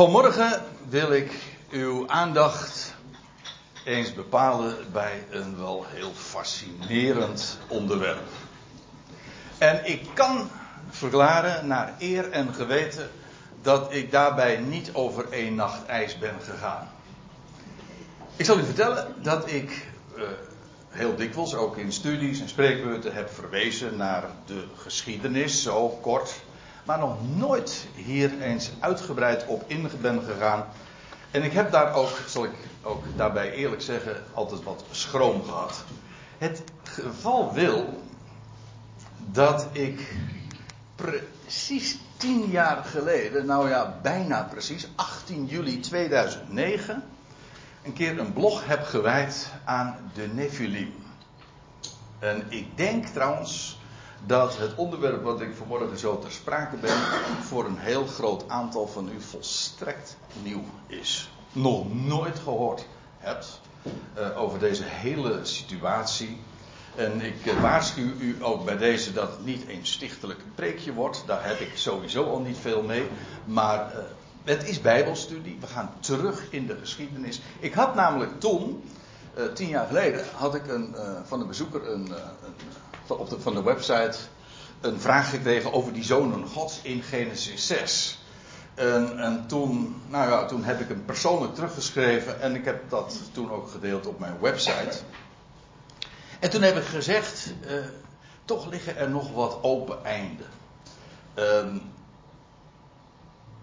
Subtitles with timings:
[0.00, 1.32] Vanmorgen wil ik
[1.70, 2.94] uw aandacht
[3.84, 8.28] eens bepalen bij een wel heel fascinerend onderwerp.
[9.58, 10.50] En ik kan
[10.90, 13.10] verklaren naar eer en geweten
[13.62, 16.88] dat ik daarbij niet over één nacht ijs ben gegaan.
[18.36, 19.86] Ik zal u vertellen dat ik
[20.16, 20.22] uh,
[20.88, 26.40] heel dikwijls ook in studies en spreekbeurten heb verwezen naar de geschiedenis, zo kort
[26.84, 30.64] maar nog nooit hier eens uitgebreid op in ben gegaan.
[31.30, 35.84] En ik heb daar ook, zal ik ook daarbij eerlijk zeggen, altijd wat schroom gehad.
[36.38, 38.02] Het geval wil
[39.16, 40.14] dat ik
[40.94, 47.02] precies tien jaar geleden, nou ja, bijna precies, 18 juli 2009,
[47.82, 50.94] een keer een blog heb gewijd aan de Nephilim.
[52.18, 53.79] En ik denk trouwens
[54.26, 56.96] dat het onderwerp wat ik vanmorgen zo ter sprake ben,
[57.42, 61.30] voor een heel groot aantal van u volstrekt nieuw is.
[61.52, 62.86] Nog nooit gehoord
[63.18, 63.60] hebt
[64.18, 66.40] uh, over deze hele situatie.
[66.94, 71.22] En ik uh, waarschuw u ook bij deze dat het niet een stichtelijk preekje wordt.
[71.26, 73.08] Daar heb ik sowieso al niet veel mee.
[73.44, 73.98] Maar uh,
[74.44, 75.56] het is Bijbelstudie.
[75.60, 77.40] We gaan terug in de geschiedenis.
[77.58, 78.82] Ik had namelijk toen,
[79.54, 82.54] tien jaar geleden, had ik een, van een bezoeker een, een
[83.18, 84.16] op de, van de website
[84.80, 88.18] een vraag gekregen over die zonen Gods in Genesis 6.
[88.74, 93.20] En, en, toen, nou ja, toen heb ik hem persoonlijk teruggeschreven en ik heb dat
[93.32, 94.98] toen ook gedeeld op mijn website.
[96.40, 97.84] En toen heb ik gezegd, uh,
[98.44, 100.46] toch liggen er nog wat open einden.
[101.38, 101.74] Uh,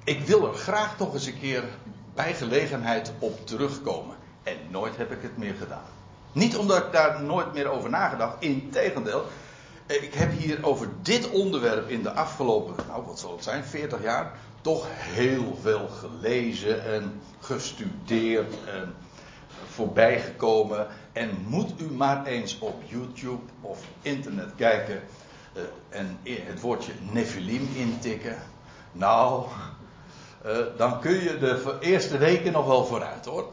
[0.04, 1.64] ik wil er graag toch eens een keer
[2.14, 4.16] bij gelegenheid op terugkomen.
[4.44, 5.90] En nooit heb ik het meer gedaan.
[6.32, 8.36] Niet omdat ik daar nooit meer over nagedacht.
[8.40, 9.26] Integendeel.
[9.88, 14.02] Ik heb hier over dit onderwerp in de afgelopen, nou wat zal het zijn, 40
[14.02, 14.34] jaar.
[14.62, 18.96] Toch heel veel gelezen en gestudeerd en
[19.68, 20.88] voorbijgekomen.
[21.14, 25.02] En moet u maar eens op YouTube of internet kijken.
[25.54, 28.38] Uh, en het woordje Nephilim intikken.
[28.92, 29.46] Nou,
[30.46, 33.50] uh, dan kun je de eerste weken nog wel vooruit hoor.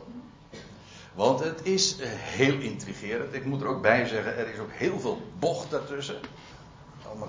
[1.14, 3.34] Want het is eh, heel intrigerend.
[3.34, 6.16] Ik moet er ook bij zeggen, er is ook heel veel bocht daartussen.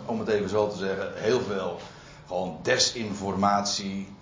[0.06, 1.80] Om het even zo te zeggen, heel veel
[2.28, 4.14] gewoon desinformatie.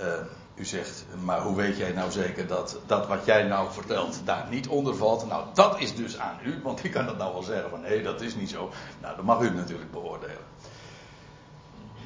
[0.00, 0.06] Uh,
[0.54, 4.46] u zegt, maar hoe weet jij nou zeker dat dat wat jij nou vertelt daar
[4.50, 5.26] niet onder valt?
[5.28, 8.02] Nou, dat is dus aan u, want ik kan dat nou wel zeggen van nee,
[8.02, 8.70] dat is niet zo.
[9.00, 10.44] Nou, dat mag u natuurlijk beoordelen.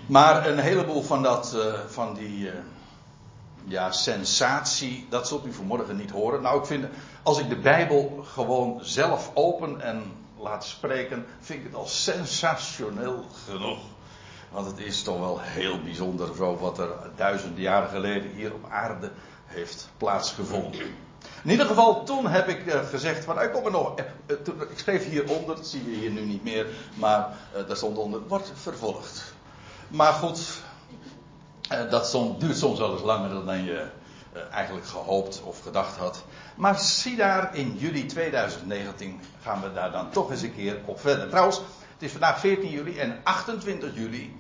[0.06, 2.50] Maar een heleboel van, dat, uh, van die.
[3.64, 6.42] Ja, sensatie, dat zult u vanmorgen niet horen.
[6.42, 6.86] Nou, ik vind,
[7.22, 13.24] als ik de Bijbel gewoon zelf open en laat spreken, vind ik het al sensationeel
[13.46, 13.78] genoeg.
[14.50, 18.70] Want het is toch wel heel bijzonder zo wat er duizenden jaren geleden hier op
[18.70, 19.10] aarde
[19.46, 20.80] heeft plaatsgevonden.
[21.42, 23.94] In ieder geval, toen heb ik uh, gezegd van, ik kom er nog,
[24.26, 27.98] uh, toen, ik schreef hieronder, dat zie je hier nu niet meer, maar daar stond
[27.98, 29.34] onder, wordt vervolgd.
[29.88, 30.62] Maar goed,
[31.72, 33.86] uh, dat duurt soms wel eens langer dan je
[34.36, 36.24] uh, eigenlijk gehoopt of gedacht had.
[36.56, 41.00] Maar zie daar, in juli 2019 gaan we daar dan toch eens een keer op
[41.00, 41.28] verder.
[41.28, 41.56] Trouwens,
[41.92, 44.36] het is vandaag 14 juli en 28 juli,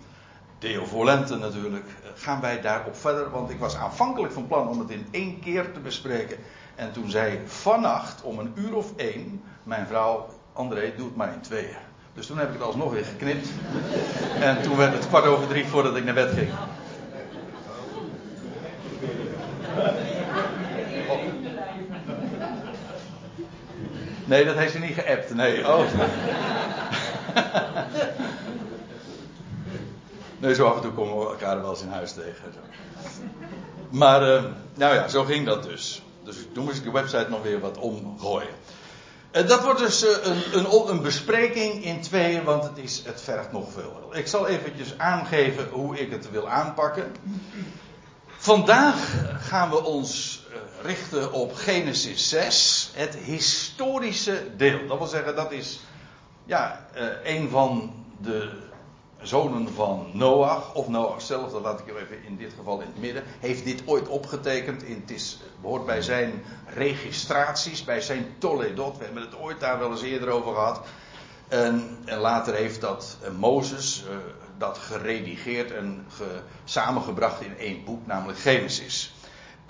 [0.58, 3.30] Deo Volente natuurlijk, uh, gaan wij daarop verder.
[3.30, 6.36] Want ik was aanvankelijk van plan om het in één keer te bespreken.
[6.74, 11.32] En toen zei vannacht om een uur of één mijn vrouw, André, doe het maar
[11.32, 11.76] in tweeën.
[12.14, 13.48] Dus toen heb ik het alsnog weer geknipt.
[14.40, 16.50] En toen werd het kwart over drie voordat ik naar bed ging.
[24.30, 25.34] Nee, dat heeft ze niet geappt.
[25.34, 25.84] Nee, oh.
[30.38, 32.54] Nee, zo af en toe komen we elkaar wel eens in huis tegen.
[33.88, 36.02] Maar, uh, nou ja, zo ging dat dus.
[36.24, 38.54] Dus toen moest ik de website nog weer wat omgooien.
[39.32, 43.20] Uh, dat wordt dus uh, een, een, een, bespreking in tweeën, want het, is, het
[43.20, 44.10] vergt nog veel.
[44.12, 47.12] Ik zal eventjes aangeven hoe ik het wil aanpakken.
[48.26, 48.96] Vandaag
[49.38, 50.39] gaan we ons eh,
[50.82, 54.86] richten op Genesis 6, het historische deel.
[54.86, 55.80] Dat wil zeggen, dat is
[56.44, 58.50] ja, uh, een van de
[59.22, 63.00] zonen van Noach, of Noach zelf, dat laat ik even in dit geval in het
[63.00, 64.82] midden, heeft dit ooit opgetekend.
[64.82, 66.42] In, het is, behoort bij zijn
[66.74, 68.98] registraties, bij zijn Toledot.
[68.98, 70.80] We hebben het ooit daar wel eens eerder over gehad.
[71.48, 74.16] En, en later heeft dat uh, Mozes, uh,
[74.58, 79.14] dat geredigeerd en ge, samengebracht in één boek, namelijk Genesis.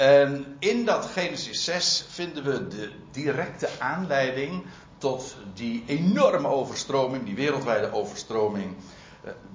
[0.01, 4.65] En in dat Genesis 6 vinden we de directe aanleiding
[4.99, 8.77] tot die enorme overstroming, die wereldwijde overstroming,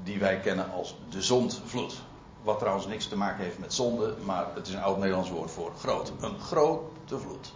[0.04, 1.94] die wij kennen als de zondvloed.
[2.44, 5.52] Wat trouwens niks te maken heeft met zonde, maar het is een oud Nederlands woord
[5.52, 6.12] voor groot.
[6.22, 7.54] Een grote vloed.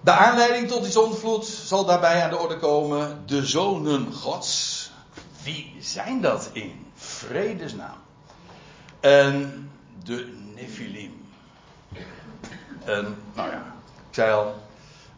[0.00, 3.22] De aanleiding tot die zondvloed zal daarbij aan de orde komen.
[3.26, 4.90] De zonen Gods.
[5.42, 7.98] Wie zijn dat in vredesnaam?
[9.00, 9.70] En
[10.04, 11.28] de Nephilim.
[12.84, 13.74] En, nou ja,
[14.08, 14.54] ik zei al,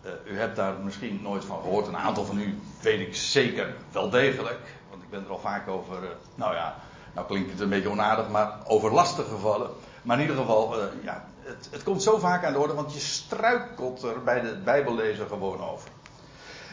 [0.05, 1.87] uh, u hebt daar misschien nooit van gehoord.
[1.87, 4.61] Een aantal van u weet ik zeker wel degelijk.
[4.91, 6.77] Want ik ben er al vaak over, uh, nou ja,
[7.15, 9.71] nou klinkt het een beetje onaardig, maar over lastige gevallen.
[10.03, 12.93] Maar in ieder geval, uh, ja, het, het, komt zo vaak aan de orde, want
[12.93, 15.89] je struikelt er bij de Bijbellezer gewoon over.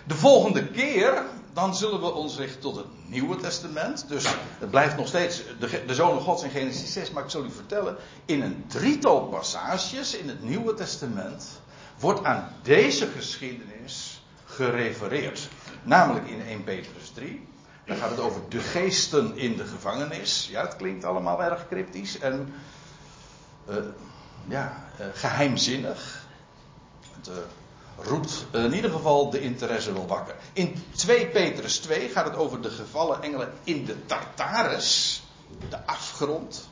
[0.03, 1.23] De volgende keer,
[1.59, 4.07] dan zullen we ons richten tot het Nieuwe Testament.
[4.07, 4.25] Dus
[4.59, 7.51] het blijft nog steeds de, de Zoon Gods in Genesis 6, maar ik zal u
[7.51, 7.95] vertellen,
[8.25, 11.61] in een drietal passages in het Nieuwe Testament
[11.99, 15.49] wordt aan deze geschiedenis gerefereerd.
[15.83, 17.47] Namelijk in 1 Petrus 3.
[17.85, 20.47] Dan gaat het over de geesten in de gevangenis.
[20.51, 22.53] Ja, het klinkt allemaal erg cryptisch en
[23.69, 23.75] uh,
[24.47, 26.25] ja, uh, geheimzinnig.
[27.15, 27.29] Het
[28.03, 30.35] roept in ieder geval de interesse wel wakker.
[30.53, 35.21] In 2 Petrus 2 gaat het over de gevallen engelen in de Tartarus,
[35.69, 36.69] de afgrond.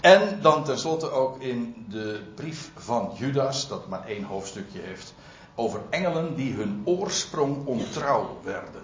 [0.00, 5.14] En dan tenslotte ook in de brief van Judas, dat maar één hoofdstukje heeft,
[5.54, 8.82] over engelen die hun oorsprong ontrouw werden.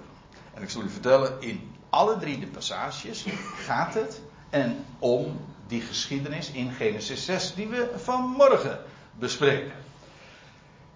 [0.55, 3.25] En ik zal u vertellen, in alle drie de passages
[3.57, 4.21] gaat het
[4.51, 8.79] en om die geschiedenis in Genesis 6 die we vanmorgen
[9.19, 9.73] bespreken.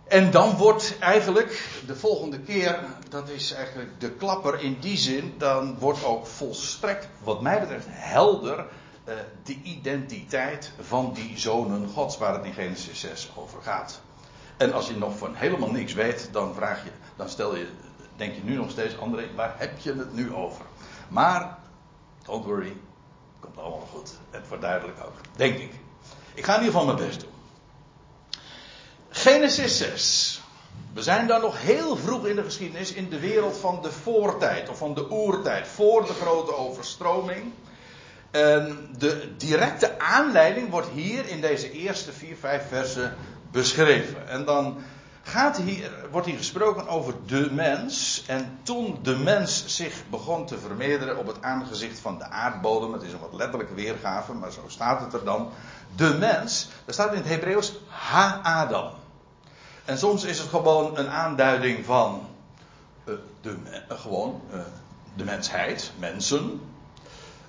[0.06, 5.34] En dan wordt eigenlijk de volgende keer, dat is eigenlijk de klapper in die zin,
[5.38, 12.18] dan wordt ook volstrekt, wat mij betreft, helder uh, de identiteit van die zonen Gods,
[12.18, 14.00] waar het in Genesis 6 over gaat.
[14.56, 17.68] En als je nog van helemaal niks weet, dan vraag je, dan stel je,
[18.16, 20.64] denk je nu nog steeds, André, waar heb je het nu over?
[21.08, 21.58] Maar,
[22.22, 22.76] don't worry,
[23.40, 24.12] komt allemaal goed.
[24.30, 25.70] Het wordt duidelijk ook, denk ik.
[26.34, 27.35] Ik ga in ieder geval mijn best doen.
[29.26, 30.40] Genesis 6.
[30.92, 34.68] We zijn dan nog heel vroeg in de geschiedenis in de wereld van de voortijd
[34.68, 37.52] of van de oertijd, voor de grote overstroming.
[38.30, 43.16] En de directe aanleiding wordt hier in deze eerste vier, vijf versen
[43.50, 44.28] beschreven.
[44.28, 44.78] En dan
[45.22, 48.24] gaat hier, wordt hier gesproken over de mens.
[48.26, 52.92] En toen de mens zich begon te vermeerderen op het aangezicht van de aardbodem.
[52.92, 55.50] Het is een wat letterlijke weergave, maar zo staat het er dan.
[55.96, 59.04] De mens, daar staat in het Hebreeuws Ha-Adam.
[59.86, 62.28] En soms is het gewoon een aanduiding van
[63.04, 63.56] uh, de,
[63.90, 64.60] uh, gewoon, uh,
[65.14, 66.60] de mensheid, mensen,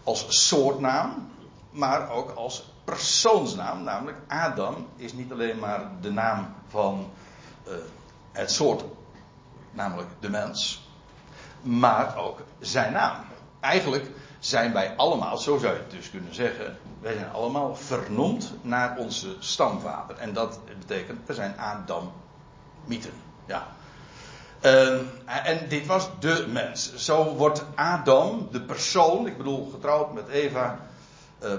[0.03, 1.31] als soortnaam,
[1.69, 3.83] maar ook als persoonsnaam.
[3.83, 7.09] Namelijk Adam is niet alleen maar de naam van
[8.31, 8.83] het soort,
[9.71, 10.89] namelijk de mens,
[11.61, 13.23] maar ook zijn naam.
[13.59, 18.53] Eigenlijk zijn wij allemaal, zo zou je het dus kunnen zeggen, wij zijn allemaal vernoemd
[18.61, 20.17] naar onze stamvader.
[20.17, 22.11] En dat betekent, we zijn Adam
[22.87, 23.13] mythen.
[23.45, 23.67] Ja.
[24.61, 26.95] Uh, en dit was de mens.
[26.95, 30.79] Zo wordt Adam, de persoon, ik bedoel getrouwd met Eva,
[31.43, 31.51] uh,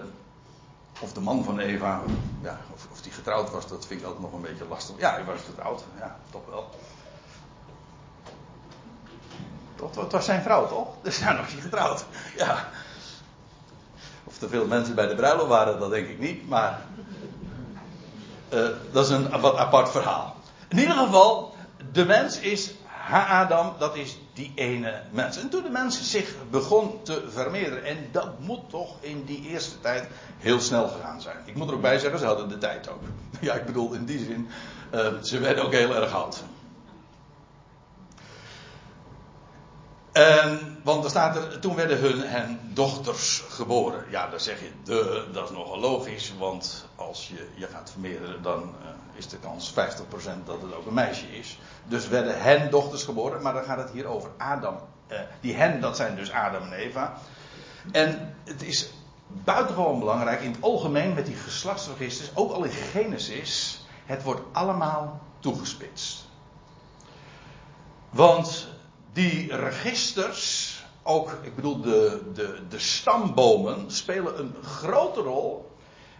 [1.00, 2.02] of de man van Eva,
[2.42, 4.98] ja, of, of die getrouwd was, dat vind ik altijd nog een beetje lastig.
[4.98, 6.70] Ja, hij was getrouwd, ja, toch wel.
[9.74, 10.88] Toch, het was zijn vrouw, toch?
[11.02, 12.04] Dus ja, nog niet getrouwd.
[12.36, 12.68] Ja.
[14.24, 16.80] Of er veel mensen bij de bruiloft waren, dat denk ik niet, maar.
[18.52, 20.36] Uh, dat is een wat apart verhaal.
[20.68, 21.54] In ieder geval,
[21.92, 22.74] de mens is
[23.08, 25.40] Ha-Adam, dat is die ene mens.
[25.40, 29.80] En toen de mens zich begon te vermeerderen, en dat moet toch in die eerste
[29.80, 30.08] tijd
[30.38, 31.36] heel snel gegaan zijn.
[31.44, 33.02] Ik moet er ook bij zeggen, ze hadden de tijd ook.
[33.40, 34.48] Ja, ik bedoel in die zin,
[34.94, 36.42] uh, ze werden ook heel erg oud.
[40.18, 44.04] En, want er staat er, toen werden hun hen dochters geboren.
[44.10, 48.42] Ja, dan zeg je, de, dat is nogal logisch, want als je je gaat vermeerderen,
[48.42, 49.74] dan uh, is de kans 50%
[50.44, 51.58] dat het ook een meisje is.
[51.84, 54.76] Dus werden hen dochters geboren, maar dan gaat het hier over Adam.
[55.08, 57.18] Uh, die hen, dat zijn dus Adam en Eva.
[57.92, 58.90] En het is
[59.28, 65.20] buitengewoon belangrijk in het algemeen met die geslachtsregisters, ook al in Genesis, het wordt allemaal
[65.38, 66.26] toegespitst.
[68.10, 68.68] Want
[69.12, 75.66] die registers, ook, ik bedoel, de, de, de stambomen, spelen een grote rol.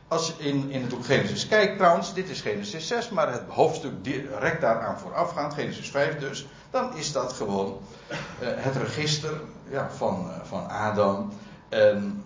[0.09, 4.05] Als in, in het boek Genesis kijkt, trouwens, dit is Genesis 6, maar het hoofdstuk
[4.05, 7.79] direct daaraan voorafgaand, Genesis 5 dus, dan is dat gewoon
[8.11, 9.41] uh, het register
[9.71, 11.33] ja, van, uh, van Adam
[11.69, 12.25] en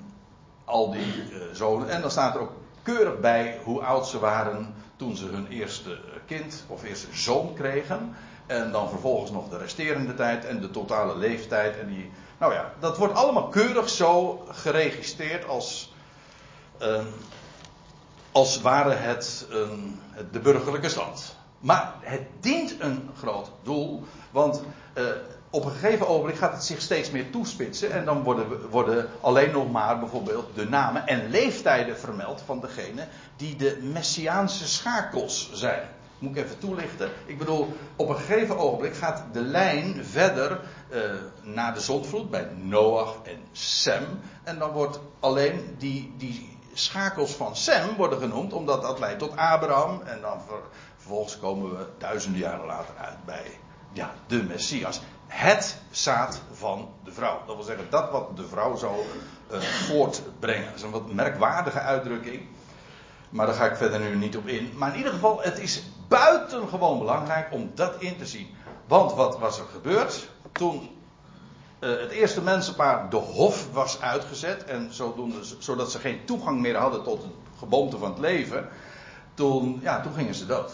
[0.64, 1.88] al die uh, zonen.
[1.88, 2.52] En dan staat er ook
[2.83, 8.14] keurig bij hoe oud ze waren toen ze hun eerste kind of eerste zoon kregen.
[8.52, 11.78] En dan vervolgens nog de resterende tijd en de totale leeftijd.
[11.78, 15.92] En die, nou ja, dat wordt allemaal keurig zo geregistreerd als
[16.82, 16.99] uh,
[18.32, 19.47] als ware het
[20.30, 21.37] de burgerlijke stand.
[21.59, 24.62] Maar het dient een groot doel, want
[24.94, 25.04] uh,
[25.50, 27.92] op een gegeven ogenblik gaat het zich steeds meer toespitsen.
[27.92, 33.06] En dan worden, worden alleen nog maar bijvoorbeeld de namen en leeftijden vermeld van degene
[33.37, 35.88] die de messiaanse schakels zijn.
[36.23, 37.11] Moet ik even toelichten.
[37.26, 40.61] Ik bedoel, op een gegeven ogenblik gaat de lijn verder
[40.91, 41.00] uh,
[41.43, 44.05] naar de zondvloed bij Noach en Sem.
[44.43, 49.37] En dan wordt alleen die, die schakels van Sem worden genoemd, omdat dat leidt tot
[49.37, 50.00] Abraham.
[50.05, 50.41] En dan
[50.97, 53.59] vervolgens komen we duizenden jaren later uit bij
[53.93, 57.43] ja, de Messias het zaad van de vrouw.
[57.47, 58.95] Dat wil zeggen, dat wat de vrouw zou
[59.52, 60.67] uh, voortbrengen.
[60.67, 62.43] Dat is een wat merkwaardige uitdrukking.
[63.33, 64.73] Maar daar ga ik verder nu niet op in.
[64.77, 68.47] Maar in ieder geval, het is buitengewoon belangrijk om dat in te zien.
[68.87, 70.91] Want wat was er gebeurd toen
[71.81, 74.65] uh, het eerste mensenpaar de hof was uitgezet.
[74.65, 78.69] En zodoende, zodat ze geen toegang meer hadden tot het geboomte van het leven.
[79.35, 80.73] Toen, ja, toen gingen ze dood.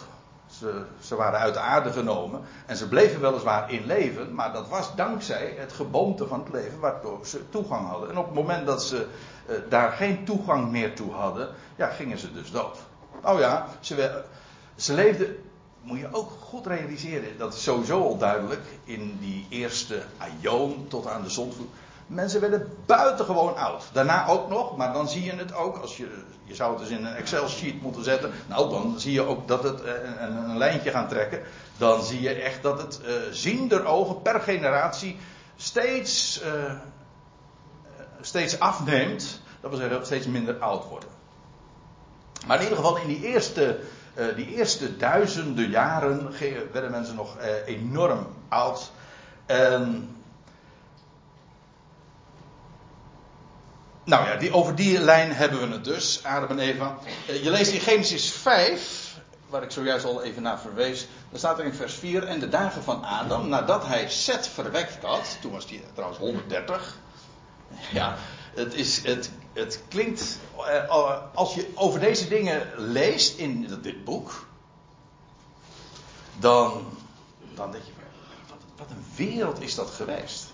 [0.57, 2.41] Ze, ze, waren uit de aarde genomen.
[2.65, 4.33] En ze bleven weliswaar in leven.
[4.35, 8.09] Maar dat was dankzij het geboomte van het leven waardoor ze toegang hadden.
[8.09, 9.07] En op het moment dat ze
[9.49, 11.49] uh, daar geen toegang meer toe hadden.
[11.75, 12.77] Ja, gingen ze dus dood.
[13.21, 14.23] Nou ja, ze,
[14.75, 15.35] ze leefden.
[15.81, 17.37] Moet je ook goed realiseren.
[17.37, 18.63] Dat is sowieso al duidelijk.
[18.83, 21.69] In die eerste aion tot aan de zondvloed.
[22.09, 23.83] Mensen werden buitengewoon oud.
[23.93, 25.77] Daarna ook nog, maar dan zie je het ook.
[25.77, 28.31] Als je, je zou het dus in een Excel-sheet moeten zetten.
[28.47, 31.41] Nou, dan zie je ook dat het eh, een, een lijntje gaan trekken.
[31.77, 35.17] Dan zie je echt dat het uh, ziender ogen per generatie
[35.55, 36.73] steeds, uh,
[38.21, 39.41] steeds afneemt.
[39.61, 41.09] Dat wil zeggen, steeds minder oud worden.
[42.47, 43.79] Maar in ieder geval in die eerste,
[44.35, 46.31] die eerste duizenden jaren
[46.71, 48.91] werden mensen nog enorm oud.
[49.45, 50.09] En
[54.09, 56.97] Nou ja, die, over die lijn hebben we het dus, Adam en Eva.
[57.27, 61.07] Eh, je leest in Genesis 5, waar ik zojuist al even naar verwees.
[61.29, 65.03] Dan staat er in vers 4: En de dagen van Adam, nadat hij Seth verwekt
[65.03, 65.37] had.
[65.41, 66.97] Toen was hij trouwens 130.
[67.91, 68.17] Ja,
[68.55, 70.37] het, is, het, het klinkt.
[70.67, 74.47] Eh, als je over deze dingen leest in dit boek.
[76.39, 76.85] Dan,
[77.53, 77.91] dan denk je:
[78.47, 80.48] wat, wat een wereld is dat geweest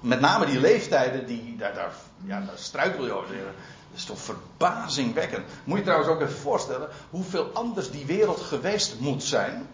[0.00, 1.92] met name die leeftijden, die, daar, daar,
[2.24, 3.34] ja, daar struikel je over.
[3.36, 5.44] Dat is toch verbazingwekkend.
[5.64, 9.68] Moet je trouwens ook even voorstellen hoeveel anders die wereld geweest moet zijn.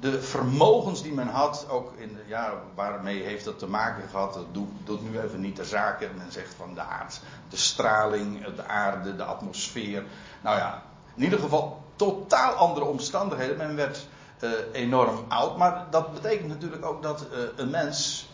[0.00, 4.54] De vermogens die men had, ook in, ja, waarmee heeft dat te maken gehad, dat
[4.84, 6.10] doet, nu even niet de zaken.
[6.16, 10.04] Men zegt van de aard, de straling, de aarde, de atmosfeer.
[10.40, 10.82] Nou ja,
[11.14, 13.56] in ieder geval totaal andere omstandigheden.
[13.56, 14.06] Men werd
[14.40, 18.28] uh, enorm oud, maar dat betekent natuurlijk ook dat uh, een mens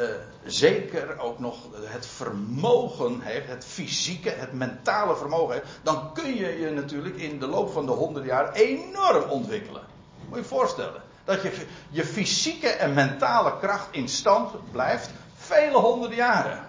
[0.00, 0.08] uh,
[0.44, 6.60] zeker ook nog het vermogen heeft, het fysieke, het mentale vermogen heeft, dan kun je
[6.60, 9.82] je natuurlijk in de loop van de honderden jaar enorm ontwikkelen.
[10.28, 11.02] Moet je je voorstellen.
[11.24, 16.68] Dat je je fysieke en mentale kracht in stand blijft vele honderden jaren.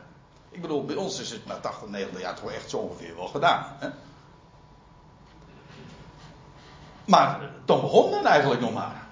[0.50, 3.28] Ik bedoel, bij ons is het na 80, 90 jaar toch echt zo ongeveer wel
[3.28, 3.66] gedaan.
[3.80, 3.90] Hè?
[7.06, 9.08] Maar dan begon men eigenlijk nog maar.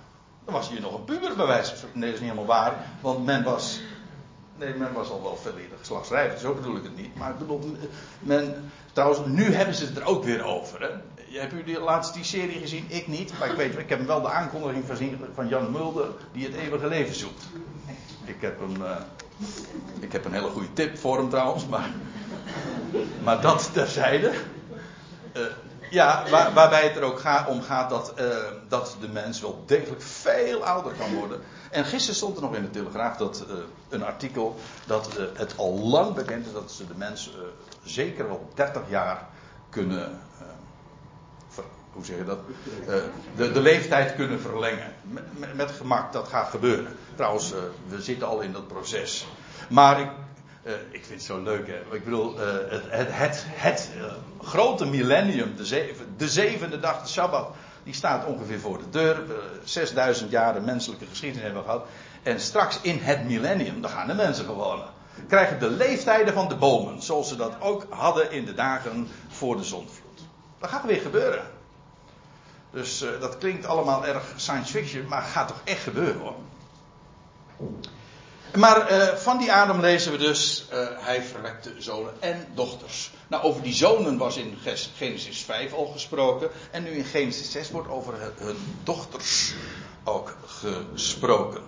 [0.45, 1.45] Dan was je nog een puber bij.
[1.45, 2.73] Nee, dat is niet helemaal waar.
[3.01, 3.79] Want men was
[4.59, 7.15] Nee, men was al wel veel eerder geslachtsrijp, zo bedoel ik het niet.
[7.15, 7.77] Maar ik bedoel,
[8.19, 10.81] men, trouwens, nu hebben ze het er ook weer over.
[10.81, 10.89] Hè?
[11.39, 12.85] Hebt u die, laatst die serie gezien?
[12.87, 16.45] Ik niet, maar ik weet, ik heb wel de aankondiging gezien van Jan Mulder, die
[16.45, 17.43] het eeuwige leven zoekt.
[18.25, 18.95] Ik heb een, uh,
[19.99, 21.89] ik heb een hele goede tip voor hem trouwens, maar,
[23.23, 24.31] maar dat terzijde.
[25.37, 25.43] Uh,
[25.89, 28.25] ja, waar, waarbij het er ook om gaat dat, uh,
[28.67, 31.41] dat de mens wel degelijk veel ouder kan worden.
[31.71, 33.55] En gisteren stond er nog in de Telegraaf dat, uh,
[33.89, 37.31] een artikel dat uh, het al lang bekend is dat ze de mens
[37.83, 39.27] zeker wel 30 jaar
[39.69, 40.19] kunnen.
[41.47, 42.39] Ver, hoe zeg je dat?
[43.35, 44.93] de, de leeftijd kunnen verlengen.
[45.37, 46.97] Met, met, gemak, dat gaat gebeuren.
[47.15, 47.53] Trouwens,
[47.87, 49.27] we zitten al in dat proces.
[49.69, 50.09] Maar ik,
[50.69, 51.95] uh, ik vind het zo leuk, hè.
[51.95, 54.03] Ik bedoel, uh, het, het, het, het uh,
[54.41, 59.21] grote millennium, de, zeven, de zevende dag, de Sabbat, die staat ongeveer voor de deur.
[59.63, 61.85] 6000 jaar menselijke geschiedenis hebben gehad.
[62.23, 64.81] En straks in het millennium, dan gaan de mensen gewoon.
[65.27, 69.57] Krijgen de leeftijden van de bomen, zoals ze dat ook hadden in de dagen voor
[69.57, 70.19] de zondvloed.
[70.59, 71.43] Dat gaat weer gebeuren.
[72.71, 76.35] Dus dat klinkt allemaal erg science fiction, maar gaat toch echt gebeuren hoor.
[78.57, 83.11] Maar uh, van die Adam lezen we dus, uh, hij verwekte zonen en dochters.
[83.27, 84.57] Nou, over die zonen was in
[84.95, 86.49] Genesis 5 al gesproken.
[86.71, 89.53] En nu in Genesis 6 wordt over hun dochters
[90.03, 91.61] ook gesproken.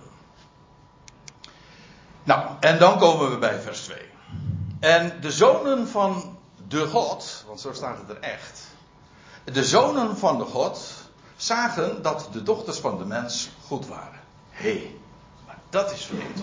[2.22, 3.98] Nou, en dan komen we bij vers 2.
[4.80, 8.60] En de zonen van de God, want zo staat het er echt.
[9.44, 10.92] De zonen van de God
[11.36, 14.20] zagen dat de dochters van de mens goed waren.
[14.50, 14.96] Hé, hey,
[15.46, 16.40] maar dat is vreemd.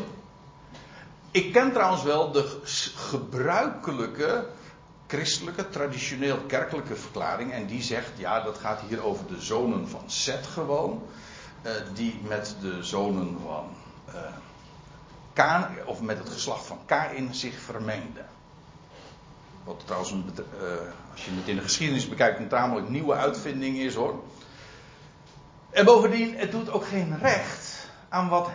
[1.32, 2.60] Ik ken trouwens wel de
[2.96, 4.48] gebruikelijke
[5.08, 7.52] christelijke, traditioneel kerkelijke verklaring.
[7.52, 11.04] En die zegt, ja, dat gaat hier over de zonen van Seth gewoon.
[11.64, 13.70] Uh, die met de zonen van
[14.10, 14.16] uh,
[15.34, 18.26] Kaan, of met het geslacht van Kain zich vermengden.
[19.64, 20.70] Wat trouwens, een, uh,
[21.12, 24.24] als je het in de geschiedenis bekijkt, een tamelijk nieuwe uitvinding is hoor.
[25.70, 28.50] En bovendien, het doet ook geen recht aan wat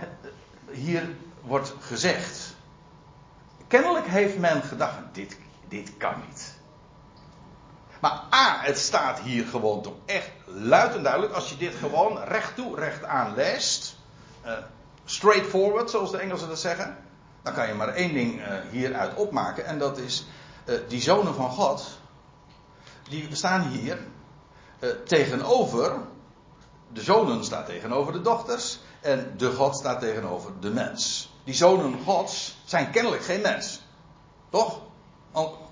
[0.70, 1.08] hier
[1.40, 2.43] wordt gezegd.
[3.74, 5.38] Kennelijk heeft men gedacht, dit,
[5.68, 6.54] dit kan niet.
[8.00, 11.32] Maar A, het staat hier gewoon toch echt luid en duidelijk.
[11.32, 13.96] Als je dit gewoon recht toe, recht aan leest.
[14.44, 14.52] Uh,
[15.04, 16.96] straightforward, zoals de Engelsen dat zeggen.
[17.42, 19.66] Dan kan je maar één ding uh, hieruit opmaken.
[19.66, 20.26] En dat is,
[20.64, 21.98] uh, die zonen van God.
[23.08, 23.98] Die staan hier
[25.04, 25.96] tegenover.
[26.92, 28.78] De zonen staan tegenover de dochters.
[29.00, 31.32] En de God staat tegenover de mens.
[31.44, 33.80] Die zonen Gods zijn kennelijk geen mens.
[34.50, 34.80] Toch?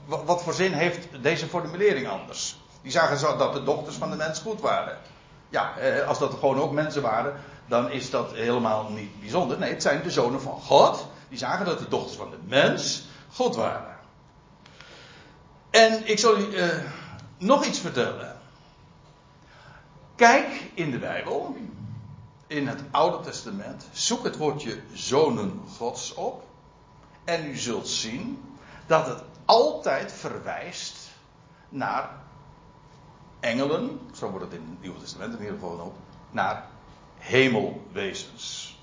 [0.07, 2.57] Wat voor zin heeft deze formulering anders?
[2.83, 4.99] Die zagen zo dat de dochters van de mens goed waren.
[5.49, 5.73] Ja,
[6.07, 9.59] als dat gewoon ook mensen waren, dan is dat helemaal niet bijzonder.
[9.59, 11.07] Nee, het zijn de zonen van God.
[11.29, 13.97] Die zagen dat de dochters van de mens goed waren.
[15.71, 16.69] En ik zal u uh,
[17.39, 18.37] nog iets vertellen.
[20.17, 21.57] Kijk in de Bijbel,
[22.47, 26.42] in het Oude Testament, zoek het woordje zonen Gods op.
[27.25, 28.43] En u zult zien
[28.87, 31.11] dat het altijd verwijst
[31.69, 32.11] naar
[33.41, 35.95] engelen, zo wordt het in het Nieuwe Testament in ieder geval genoemd,
[36.31, 36.67] naar
[37.19, 38.77] hemelwezens.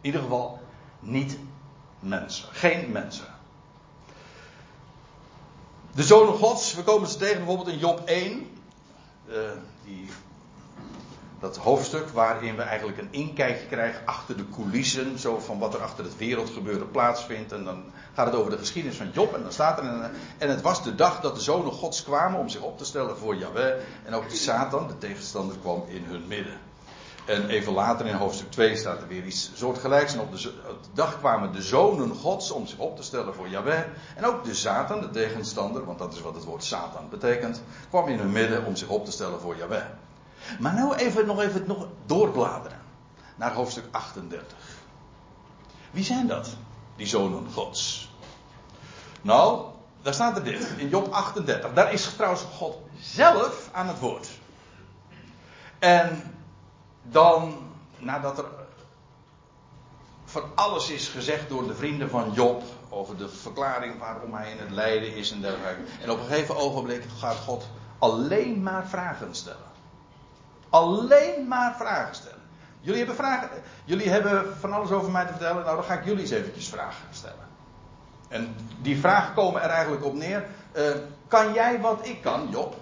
[0.00, 0.60] In ieder geval
[1.00, 1.38] niet
[1.98, 3.34] mensen, geen mensen.
[5.94, 8.58] De zonen Gods, we komen ze tegen bijvoorbeeld in Job 1,
[9.28, 9.36] uh,
[9.84, 10.08] die
[11.44, 15.82] dat hoofdstuk waarin we eigenlijk een inkijkje krijgen achter de coulissen, zo van wat er
[15.82, 17.52] achter het wereldgebeuren plaatsvindt.
[17.52, 20.48] En dan gaat het over de geschiedenis van Job en dan staat er, en, en
[20.48, 23.36] het was de dag dat de zonen gods kwamen om zich op te stellen voor
[23.36, 23.74] Yahweh.
[24.04, 26.58] En ook de Satan, de tegenstander, kwam in hun midden.
[27.24, 30.12] En even later in hoofdstuk 2 staat er weer iets soortgelijks.
[30.12, 30.52] En op de,
[30.92, 33.82] dag kwamen de zonen gods om zich op te stellen voor Yahweh.
[34.16, 38.08] En ook de Satan, de tegenstander, want dat is wat het woord Satan betekent, kwam
[38.08, 39.84] in hun midden om zich op te stellen voor Yahweh.
[40.58, 42.80] Maar nou even nog even nog doorbladeren.
[43.36, 44.56] Naar hoofdstuk 38.
[45.90, 46.56] Wie zijn dat?
[46.96, 48.10] Die zonen gods.
[49.22, 49.64] Nou,
[50.02, 50.72] daar staat er dit.
[50.76, 51.72] In Job 38.
[51.72, 54.28] Daar is trouwens God zelf aan het woord.
[55.78, 56.34] En
[57.02, 57.58] dan,
[57.98, 58.44] nadat er
[60.24, 62.62] van alles is gezegd door de vrienden van Job.
[62.88, 65.82] Over de verklaring waarom hij in het lijden is en dergelijke.
[66.02, 69.73] En op een gegeven ogenblik gaat God alleen maar vragen stellen.
[70.74, 72.42] Alleen maar vragen stellen.
[72.80, 73.48] Jullie hebben, vragen,
[73.84, 75.64] jullie hebben van alles over mij te vertellen.
[75.64, 77.48] Nou, dan ga ik jullie eens eventjes vragen stellen.
[78.28, 80.46] En die vragen komen er eigenlijk op neer.
[80.76, 80.82] Uh,
[81.28, 82.76] kan jij wat ik kan, Job?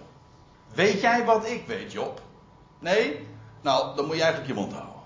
[0.75, 2.21] Weet jij wat ik weet, Job?
[2.79, 3.29] Nee?
[3.61, 5.01] Nou, dan moet je eigenlijk je mond houden.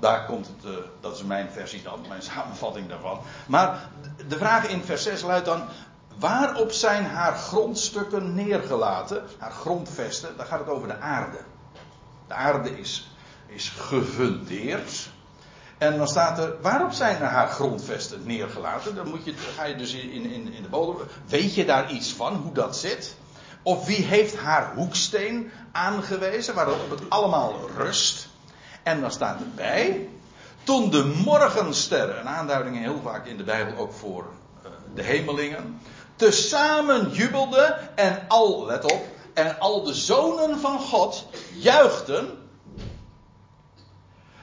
[0.00, 3.20] Daar komt het, uh, dat is mijn versie dan, mijn samenvatting daarvan.
[3.46, 3.88] Maar
[4.28, 5.62] de vraag in vers 6 luidt dan:
[6.18, 9.22] Waarop zijn haar grondstukken neergelaten?
[9.38, 11.38] Haar grondvesten, daar gaat het over de aarde.
[12.28, 13.10] De aarde is,
[13.46, 15.08] is gefundeerd.
[15.78, 18.94] En dan staat er, waarop zijn haar grondvesten neergelaten?
[18.94, 21.06] Dan moet je, ga je dus in, in, in de bodem.
[21.26, 23.16] Weet je daar iets van, hoe dat zit?
[23.62, 28.28] Of wie heeft haar hoeksteen aangewezen, waarop het allemaal rust?
[28.82, 30.08] En dan staat erbij,
[30.62, 34.24] toen de morgensterren, een aanduiding heel vaak in de Bijbel ook voor
[34.64, 35.80] uh, de hemelingen
[36.22, 42.48] tezamen jubelde en al, let op, en al de zonen van God juichten.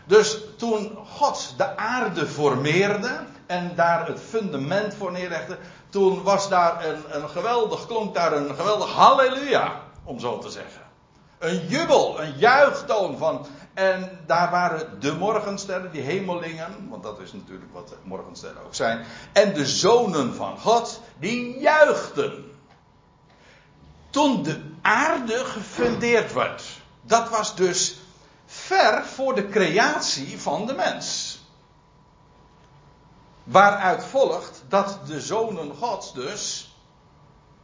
[0.06, 5.58] Dus toen God de aarde formeerde en daar het fundament voor neerlegde,
[5.90, 10.82] toen was daar een, een geweldig, klonk daar een geweldig halleluja, om zo te zeggen.
[11.38, 13.46] Een jubel, een juichtoon van
[13.80, 19.06] en daar waren de morgensterren, die hemelingen, want dat is natuurlijk wat morgensterren ook zijn.
[19.32, 22.52] En de zonen van God, die juichten.
[24.10, 26.64] Toen de aarde gefundeerd werd.
[27.02, 28.00] Dat was dus
[28.46, 31.40] ver voor de creatie van de mens.
[33.44, 36.74] Waaruit volgt dat de zonen Gods dus,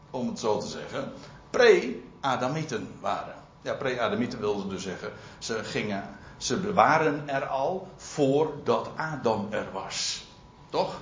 [0.09, 1.13] om het zo te zeggen,
[1.49, 3.34] pre-Adamieten waren.
[3.65, 10.25] Ja, pre-Adamieten wilden dus zeggen, ze gingen, ze waren er al voordat Adam er was.
[10.69, 11.01] Toch?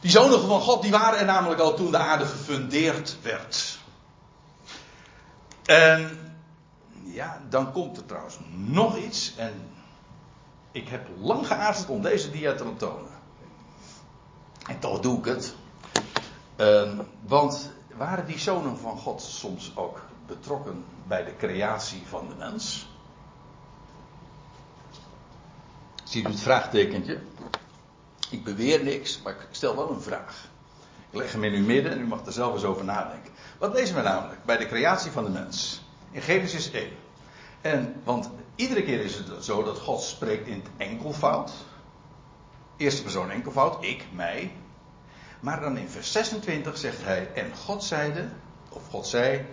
[0.00, 3.78] Die zonen van God, die waren er namelijk al toen de aarde gefundeerd werd.
[5.64, 6.18] En
[7.02, 9.34] ja, dan komt er trouwens nog iets.
[9.36, 9.70] En
[10.72, 13.10] ik heb lang geaarzeld om deze dia te tonen.
[14.66, 15.54] En toch doe ik het.
[16.56, 22.34] Uh, want waren die zonen van God soms ook betrokken bij de creatie van de
[22.34, 22.88] mens?
[26.04, 27.18] Ziet u het vraagtekentje?
[28.30, 30.48] Ik beweer niks, maar ik stel wel een vraag.
[31.10, 33.32] Ik leg hem in uw midden en u mag er zelf eens over nadenken.
[33.58, 35.82] Wat lezen we namelijk bij de creatie van de mens?
[36.10, 36.90] In Genesis 1.
[37.60, 41.52] En, want iedere keer is het zo dat God spreekt in het enkelvoud.
[42.76, 44.52] Eerste persoon enkelvoud, ik, mij.
[45.40, 48.28] Maar dan in vers 26 zegt hij, en God zeide,
[48.68, 49.46] of God zei,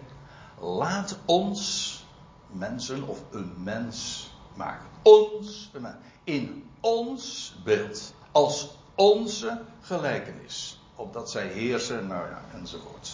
[0.61, 2.03] laat ons
[2.47, 4.87] mensen of een mens maken.
[5.01, 5.71] Ons,
[6.23, 8.13] in ons beeld.
[8.31, 10.79] Als onze gelijkenis.
[10.95, 13.11] Opdat zij heersen, nou ja, enzovoort.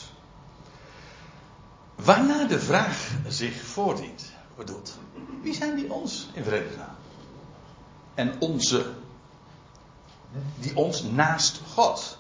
[1.96, 4.98] Waarna de vraag zich voordient bedoelt.
[5.42, 6.96] Wie zijn die ons in vredesnaam?
[8.14, 8.94] En onze.
[10.60, 12.18] Die ons naast God.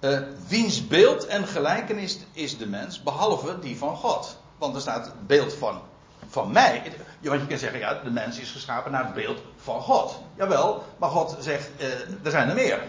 [0.00, 4.38] Uh, wiens beeld en gelijkenis is de mens, behalve die van God.
[4.58, 5.80] Want er staat beeld van,
[6.28, 6.92] van mij.
[7.20, 10.18] Want je kan zeggen, ja, de mens is geschapen naar het beeld van God.
[10.36, 12.82] Jawel, maar God zegt, uh, er zijn er meer.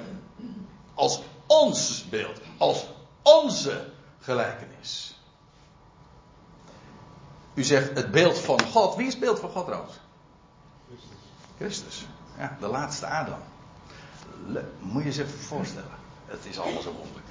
[0.93, 2.85] Als ons beeld, als
[3.21, 3.85] onze
[4.19, 5.15] gelijkenis.
[7.53, 8.95] U zegt het beeld van God.
[8.95, 9.93] Wie is het beeld van God trouwens?
[10.87, 11.17] Christus.
[11.57, 12.05] Christus.
[12.37, 13.39] Ja, de laatste Adam.
[14.79, 15.97] Moet je je voorstellen.
[16.25, 17.25] Het is allemaal zo wonderlijk.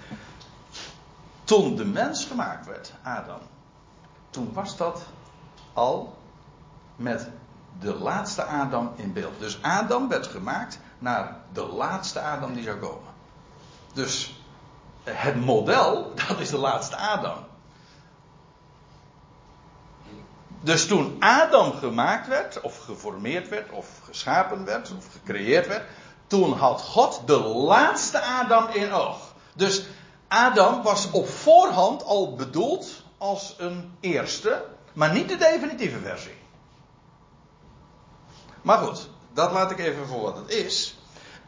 [1.44, 3.40] Toen de mens gemaakt werd, Adam.
[4.36, 5.02] Toen was dat
[5.72, 6.16] al
[6.96, 7.28] met
[7.80, 9.38] de laatste Adam in beeld.
[9.38, 13.12] Dus Adam werd gemaakt naar de laatste Adam die zou komen.
[13.92, 14.40] Dus
[15.04, 17.36] het model, dat is de laatste Adam.
[20.60, 25.84] Dus toen Adam gemaakt werd, of geformeerd werd, of geschapen werd, of gecreëerd werd,
[26.26, 29.34] toen had God de laatste Adam in oog.
[29.54, 29.86] Dus
[30.28, 36.34] Adam was op voorhand al bedoeld als een eerste, maar niet de definitieve versie.
[38.62, 40.98] Maar goed, dat laat ik even voor wat het is.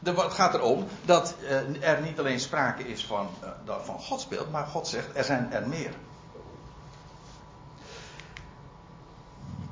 [0.03, 3.29] het gaat erom dat eh, er niet alleen sprake is van,
[3.67, 5.93] uh, van Gods beeld, maar God zegt er zijn er meer.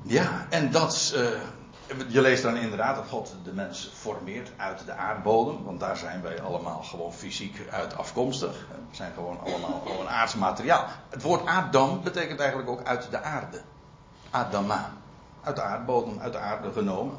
[0.01, 1.13] Ja, en dat.
[1.15, 1.29] Uh,
[2.07, 5.63] je leest dan inderdaad dat God de mens formeert uit de aardbodem.
[5.63, 8.67] Want daar zijn wij allemaal gewoon fysiek uit afkomstig.
[8.89, 10.85] We zijn gewoon allemaal gewoon aards materiaal.
[11.09, 13.61] Het woord Adam betekent eigenlijk ook uit de aarde.
[14.29, 14.91] Adama.
[15.43, 17.17] Uit de aardbodem, uit de aarde genomen.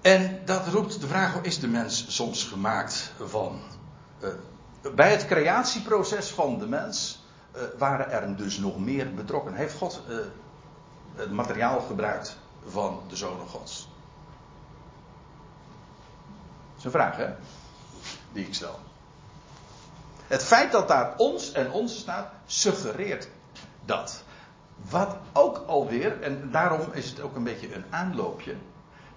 [0.00, 3.60] En dat roept de vraag: is de mens soms gemaakt van.
[4.20, 4.28] Uh,
[4.94, 7.24] bij het creatieproces van de mens
[7.56, 9.54] uh, waren er dus nog meer betrokken.
[9.54, 10.16] Heeft God uh,
[11.14, 13.88] het materiaal gebruikt van de zonen gods?
[16.68, 17.28] Dat is een vraag, hè?
[18.32, 18.78] Die ik stel.
[20.26, 23.28] Het feit dat daar ons en onze staat, suggereert
[23.84, 24.22] dat.
[24.90, 28.56] Wat ook alweer, en daarom is het ook een beetje een aanloopje,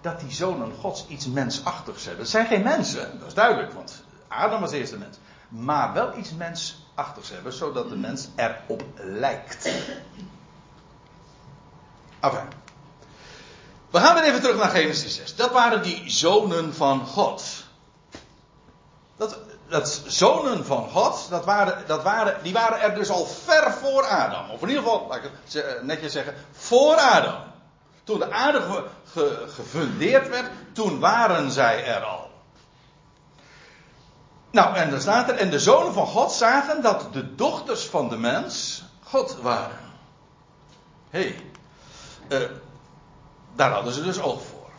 [0.00, 2.22] dat die zonen gods iets mensachtigs hebben.
[2.22, 5.18] Het zijn geen mensen, dat is duidelijk, want Adam was de eerste mens.
[5.48, 9.64] Maar wel iets mensachtigs hebben, zodat de mens erop lijkt.
[12.20, 12.64] Enfin.
[13.96, 15.36] We gaan weer even terug naar Genesis 6.
[15.36, 17.42] Dat waren die zonen van God.
[19.16, 23.72] Dat, dat zonen van God, dat waren, dat waren, die waren er dus al ver
[23.72, 24.50] voor Adam.
[24.50, 27.42] Of in ieder geval, laat ik het eh, netjes zeggen, voor Adam.
[28.04, 32.30] Toen de aarde ge, ge, gefundeerd werd, toen waren zij er al.
[34.50, 38.08] Nou, en dan staat er, en de zonen van God zagen dat de dochters van
[38.08, 39.80] de mens God waren.
[41.10, 41.34] Hé,
[42.28, 42.50] hey, uh,
[43.56, 44.70] daar hadden ze dus oog voor.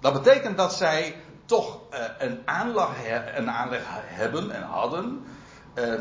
[0.00, 2.88] Dat betekent dat zij toch uh, een, aanleg,
[3.36, 5.26] een aanleg hebben en hadden
[5.74, 5.94] uh,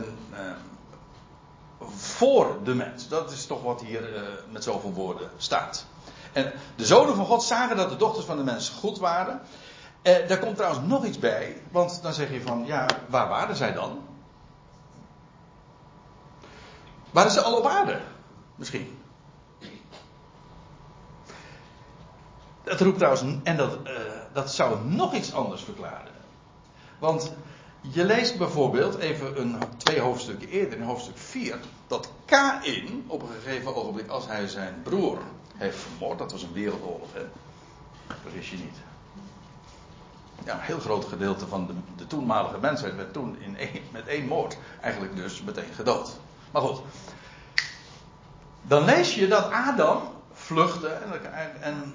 [1.96, 3.08] voor de mens.
[3.08, 4.04] Dat is toch wat hier
[4.52, 5.86] met zoveel woorden staat.
[6.34, 9.42] En de zonen van God zagen dat de dochters van de mens goed waren.
[10.02, 13.74] daar komt trouwens nog iets bij, want dan zeg je van, ja, waar waren zij
[13.74, 14.08] dan?
[17.12, 18.00] Waren ze al op aarde?
[18.56, 18.97] Misschien.
[22.68, 23.92] Dat roept trouwens, en dat, uh,
[24.34, 26.12] dat zou nog iets anders verklaren.
[27.00, 27.34] Want
[27.82, 33.28] je leest bijvoorbeeld, even een, twee hoofdstukken eerder, in hoofdstuk 4, dat Kain op een
[33.42, 35.18] gegeven ogenblik, als hij zijn broer
[35.56, 37.26] heeft vermoord, dat was een wereldoorlog, hè?
[38.34, 38.78] Wist je niet.
[40.46, 43.58] ja, een heel groot gedeelte van de, de toenmalige mensheid werd toen in
[43.92, 46.18] met één moord eigenlijk dus meteen gedood.
[46.52, 46.82] Maar goed.
[48.62, 50.02] Dan lees je dat Adam
[50.34, 51.94] vluchtte en, en, en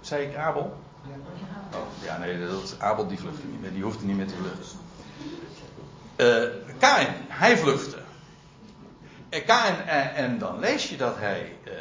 [0.00, 0.76] zei ik Abel?
[1.74, 4.78] Oh, ja, nee, dat, Abel die vluchtte niet meer, die hoefde niet meer te vluchten.
[6.16, 7.98] Uh, Kain, hij vluchtte.
[9.28, 11.72] En Kain, en, en, dan lees je dat hij uh,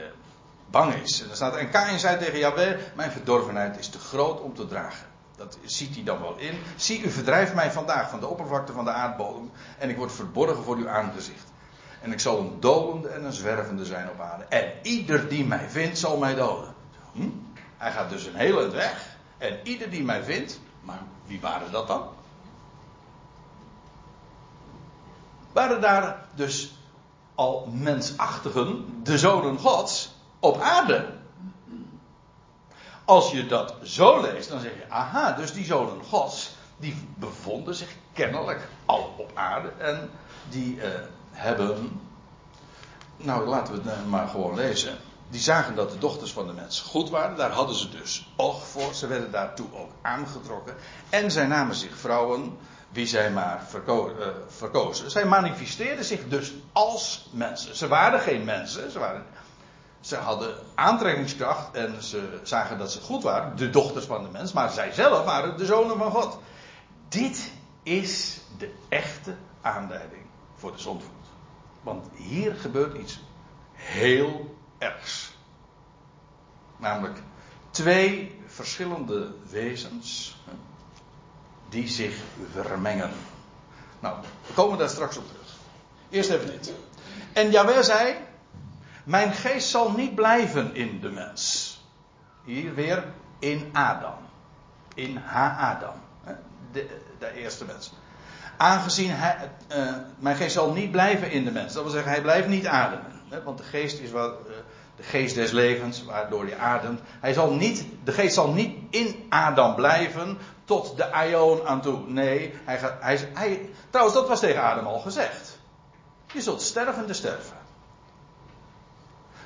[0.70, 1.22] bang is.
[1.22, 4.67] En, dan staat, en Kain zei tegen Jahweh, mijn verdorvenheid is te groot om te
[4.67, 5.06] dragen.
[5.36, 6.60] Dat ziet hij dan wel in.
[6.76, 9.52] Zie, u verdrijft mij vandaag van de oppervlakte van de aardbodem.
[9.78, 11.52] En ik word verborgen voor uw aangezicht.
[12.02, 14.44] En ik zal een dolende en een zwervende zijn op aarde.
[14.44, 16.74] En ieder die mij vindt, zal mij doden.
[17.12, 17.30] Hm?
[17.78, 19.15] Hij gaat dus een hele weg.
[19.38, 20.60] En ieder die mij vindt.
[20.82, 22.10] Maar wie waren dat dan?
[25.52, 26.74] Waren daar dus
[27.36, 31.13] al mensachtigen, de zonen Gods, op aarde?
[33.06, 37.76] Als je dat zo leest, dan zeg je, aha, dus die zonen Gods, die bevonden
[37.76, 40.10] zich kennelijk al op aarde en
[40.50, 40.89] die eh,
[41.32, 42.02] hebben,
[43.17, 44.97] nou laten we het maar gewoon lezen.
[45.32, 48.67] Die zagen dat de dochters van de mens goed waren, daar hadden ze dus oog
[48.67, 50.76] voor, ze werden daartoe ook aangetrokken.
[51.10, 52.58] En zij namen zich vrouwen,
[52.89, 54.04] wie zij maar uh,
[54.48, 55.12] verkozen.
[55.12, 57.76] Zij manifesteerden zich dus als mensen.
[57.76, 59.26] Ze waren geen mensen, ze waren
[60.02, 64.54] ze hadden aantrekkingskracht en ze zagen dat ze goed waren, de dochters van de mens,
[64.54, 66.39] maar zij zelf waren de zonen van God.
[67.10, 67.52] Dit
[67.84, 70.22] is de echte aanleiding
[70.56, 71.12] voor de zondvloed.
[71.82, 73.20] Want hier gebeurt iets
[73.74, 74.50] heel
[74.82, 75.34] ergs.
[76.78, 77.20] Namelijk
[77.72, 80.38] twee verschillende wezens
[81.70, 82.15] die zich
[82.52, 83.12] vermengen.
[84.00, 85.56] Nou, we komen daar straks op terug.
[86.10, 86.74] Eerst even dit.
[87.34, 88.15] En Jawel zei,
[89.04, 91.70] mijn geest zal niet blijven in de mens.
[92.44, 93.06] Hier weer
[93.39, 94.17] in Adam.
[94.96, 95.96] In Ha-Adam.
[96.72, 97.94] De, de, eerste mens.
[98.58, 101.74] Aangezien hij, uh, mijn geest zal niet blijven in de mens.
[101.74, 103.20] Dat wil zeggen, hij blijft niet ademen.
[103.44, 104.54] Want de geest is wat, uh,
[104.96, 107.00] de geest des levens, waardoor hij ademt.
[107.20, 112.00] Hij zal niet, de geest zal niet in Adam blijven tot de aion aan toe.
[112.08, 115.60] Nee, hij gaat, hij, hij, trouwens, dat was tegen Adam al gezegd.
[116.34, 117.60] Je zult stervende sterven.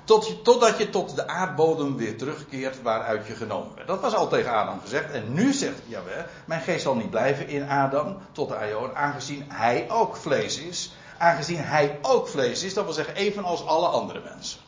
[0.04, 3.88] Tot je, totdat je tot de aardbodem weer terugkeert waaruit je genomen werd.
[3.88, 5.12] Dat was al tegen Adam gezegd.
[5.12, 9.45] En nu zegt Jawel, mijn geest zal niet blijven in Adam tot de Aion, aangezien
[9.48, 10.95] hij ook vlees is.
[11.17, 14.60] Aangezien hij ook vlees is, dat wil zeggen evenals alle andere mensen.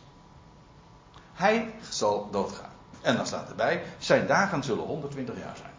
[1.34, 2.72] Hij zal doodgaan.
[3.02, 5.76] En dan staat erbij, zijn dagen zullen 120 jaar zijn.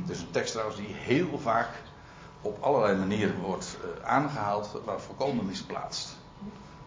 [0.00, 1.68] Het is een tekst trouwens die heel vaak
[2.40, 6.16] op allerlei manieren wordt uh, aangehaald, maar volkomen misplaatst.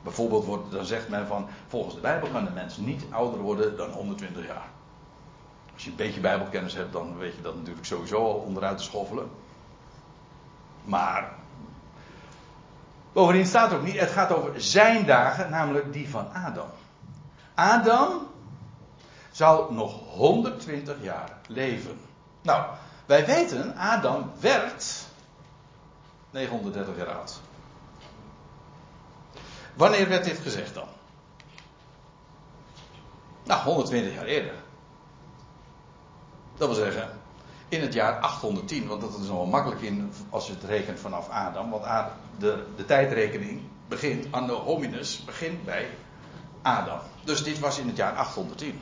[0.02, 3.78] Bijvoorbeeld wordt, dan zegt men van, volgens de Bijbel kan de mens niet ouder worden
[3.78, 4.68] dan 120 jaar.
[5.74, 8.84] Als je een beetje Bijbelkennis hebt, dan weet je dat natuurlijk sowieso al onderuit te
[8.84, 9.30] schoffelen.
[10.84, 11.34] Maar,
[13.14, 16.70] bovendien staat ook niet, het gaat over zijn dagen, namelijk die van Adam.
[17.56, 18.28] Adam
[19.32, 22.00] zou nog 120 jaar leven.
[22.42, 22.66] Nou,
[23.06, 25.08] wij weten, Adam werd
[26.30, 27.40] 930 jaar oud.
[29.74, 30.88] Wanneer werd dit gezegd dan?
[33.44, 34.54] Nou, 120 jaar eerder.
[36.58, 37.19] Dat wil zeggen,
[37.70, 41.00] in het jaar 810, want dat is nog wel makkelijk in als je het rekent
[41.00, 41.84] vanaf Adam, want
[42.38, 45.90] de, de tijdrekening begint, anno hominus, begint bij
[46.62, 47.00] Adam.
[47.24, 48.82] Dus dit was in het jaar 810.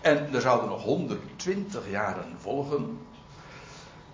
[0.00, 2.98] En er zouden nog 120 jaren volgen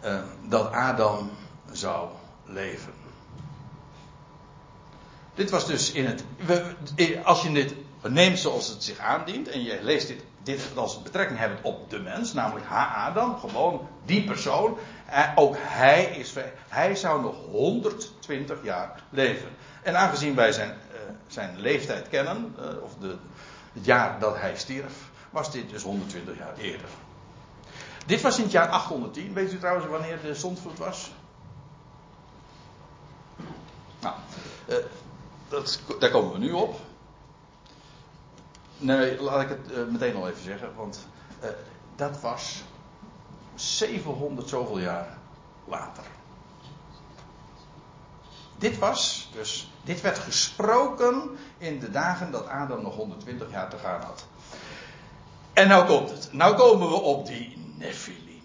[0.01, 1.31] eh, dat Adam
[1.73, 2.09] zou
[2.45, 2.93] leven.
[5.35, 6.25] Dit was dus in het.
[7.25, 7.75] Als je dit
[8.11, 9.49] neemt zoals het zich aandient.
[9.49, 14.25] en je leest dit, dit als betrekking hebben op de mens, namelijk Ha-Adam, gewoon die
[14.25, 14.79] persoon.
[15.07, 16.35] Eh, ook hij, is,
[16.69, 19.49] hij zou nog 120 jaar leven.
[19.83, 23.17] En aangezien wij zijn, uh, zijn leeftijd kennen, uh, of de,
[23.73, 26.89] het jaar dat hij stierf, was dit dus 120 jaar eerder.
[28.07, 29.35] Dit was in het jaar 810.
[29.35, 31.13] Weet u trouwens wanneer de zondvloed was?
[34.01, 34.15] Nou,
[35.49, 36.81] dat, daar komen we nu op.
[38.83, 41.07] Nee, laat ik het uh, meteen al even zeggen, want
[41.43, 41.49] uh,
[41.97, 42.63] dat was
[43.55, 45.19] 700 zoveel jaar
[45.65, 46.05] later.
[48.59, 53.79] Dit was, dus, dit werd gesproken in de dagen dat Adam nog 120 jaar te
[53.79, 54.27] gaan had.
[55.53, 56.29] En nou komt het.
[56.33, 58.43] Nou komen we op die Nephilim.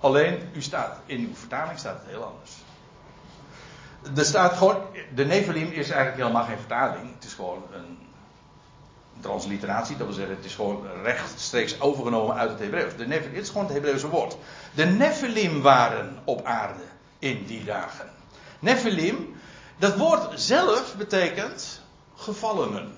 [0.00, 2.52] Alleen, u staat, in uw vertaling staat het heel anders.
[4.16, 4.76] Er staat gewoon,
[5.14, 7.14] de Nephilim is eigenlijk helemaal geen vertaling.
[7.14, 7.98] Het is gewoon een,
[9.20, 12.96] transliteratie, dat wil zeggen, het is gewoon rechtstreeks overgenomen uit het Hebreeuws.
[12.96, 14.36] De het is gewoon het Hebreeuwse woord.
[14.74, 16.82] De Nephilim waren op aarde
[17.18, 18.10] in die dagen.
[18.58, 19.36] Nephilim,
[19.78, 21.80] dat woord zelf betekent
[22.16, 22.92] gevallenen.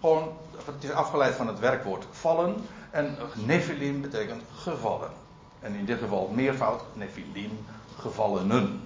[0.00, 2.56] Gewoon, het is afgeleid van het werkwoord vallen.
[2.90, 5.10] En Nephilim betekent gevallen.
[5.60, 7.66] En in dit geval meervoud, Nephilim,
[7.98, 8.84] gevallenen.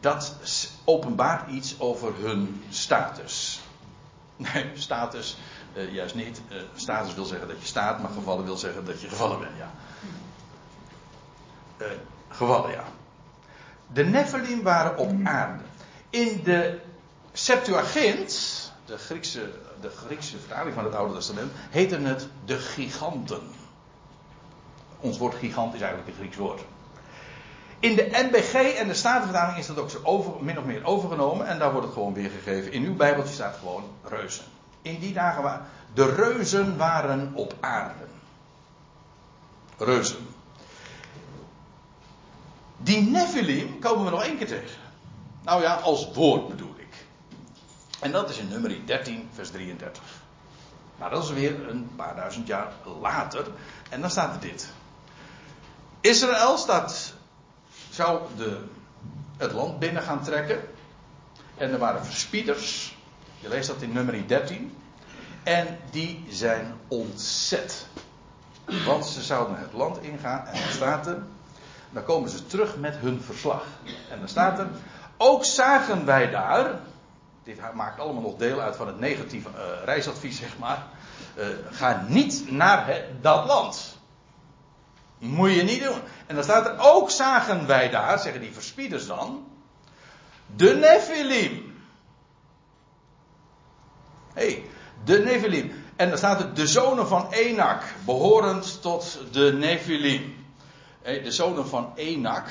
[0.00, 0.36] Dat
[0.84, 3.55] openbaart iets over hun status.
[4.54, 5.36] Nee, status
[5.76, 6.40] uh, juist niet.
[6.48, 9.56] Uh, status wil zeggen dat je staat, maar gevallen wil zeggen dat je gevallen bent,
[9.56, 9.70] ja.
[11.78, 11.86] Uh,
[12.28, 12.84] gevallen, ja.
[13.92, 15.62] De Nephilim waren op aarde.
[16.10, 16.80] In de
[17.32, 23.42] Septuagint, de Griekse, de Griekse vertaling van het Oude Testament, heten het de giganten.
[25.00, 26.60] Ons woord gigant is eigenlijk een Grieks woord.
[27.86, 31.46] In de NBG en de Statenvertaling is dat ook zo over, min of meer overgenomen.
[31.46, 32.72] En daar wordt het gewoon weergegeven.
[32.72, 34.44] In uw Bijbeltje staat gewoon reuzen.
[34.82, 35.66] In die dagen waren.
[35.94, 38.04] De reuzen waren op aarde.
[39.78, 40.26] Reuzen.
[42.76, 44.80] Die Nephilim komen we nog één keer tegen.
[45.42, 47.06] Nou ja, als woord bedoel ik.
[48.00, 50.02] En dat is in nummer 13, vers 33.
[50.98, 53.46] Maar dat is weer een paar duizend jaar later.
[53.90, 54.68] En dan staat er dit.
[56.00, 57.15] Israël staat
[57.96, 58.58] zou de,
[59.36, 60.60] het land binnen gaan trekken.
[61.56, 62.96] En er waren verspieders.
[63.38, 64.76] Je leest dat in nummer 13.
[65.42, 67.86] En die zijn ontzet.
[68.86, 70.46] Want ze zouden het land ingaan.
[70.46, 71.22] En dan staat er.
[71.90, 73.64] Dan komen ze terug met hun verslag.
[74.10, 74.68] En dan staat er.
[75.16, 76.80] Ook zagen wij daar.
[77.44, 80.86] Dit maakt allemaal nog deel uit van het negatieve uh, reisadvies, zeg maar.
[81.38, 83.98] Uh, ga niet naar dat land.
[85.18, 86.00] Moet je niet doen.
[86.26, 89.46] En dan staat er ook zagen wij daar, zeggen die verspieders dan,
[90.56, 91.74] de Nephilim.
[94.34, 94.64] Hé, hey,
[95.04, 95.84] de Nephilim.
[95.96, 100.46] En dan staat er de zonen van Enak, behorend tot de Nephilim.
[101.02, 102.48] Hey, de zonen van Enak,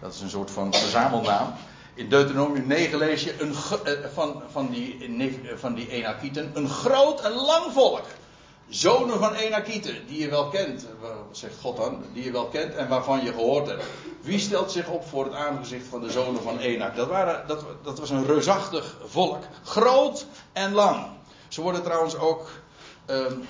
[0.00, 1.54] dat is een soort van verzamelnaam.
[1.94, 3.54] In Deuteronomium 9 lees je een,
[3.84, 8.04] eh, van, van, die, van die Enakieten een groot en lang volk
[8.74, 10.86] zonen van Enakieten, die je wel kent,
[11.30, 13.84] zegt God dan, die je wel kent en waarvan je gehoord hebt.
[14.20, 16.96] Wie stelt zich op voor het aangezicht van de zonen van Enak?
[16.96, 21.06] Dat, waren, dat, dat was een reusachtig volk, groot en lang.
[21.48, 22.50] Ze worden trouwens ook
[23.06, 23.44] um,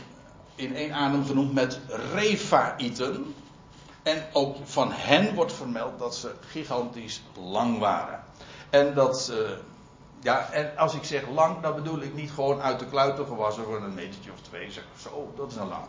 [0.55, 1.79] in één adem genoemd met
[2.15, 3.35] Refaïten.
[4.03, 8.25] En ook van hen wordt vermeld dat ze gigantisch lang waren.
[8.71, 9.51] En dat, uh,
[10.23, 13.65] ja, en als ik zeg lang, dan bedoel ik niet gewoon uit de kluiten gewassen
[13.65, 14.71] voor een metertje of twee.
[14.71, 15.85] Zeg zo, dat is een lang.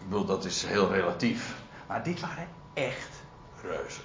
[0.00, 1.54] Ik bedoel, dat is heel relatief.
[1.86, 3.10] Maar dit waren echt
[3.62, 4.02] reuzen.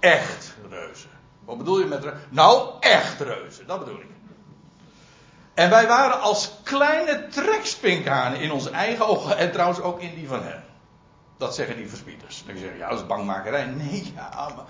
[0.00, 1.10] Echt reuzen.
[1.44, 2.20] Wat bedoel je met reuzen?
[2.28, 4.10] Nou, echt reuzen, dat bedoel ik.
[5.54, 10.28] En wij waren als kleine trekspinkhanen in onze eigen ogen en trouwens ook in die
[10.28, 10.64] van hen.
[11.36, 12.44] Dat zeggen die verspieders.
[12.46, 13.64] Dan zeg je, ja, dat is bangmakerij.
[13.64, 14.64] Nee, ja, maar.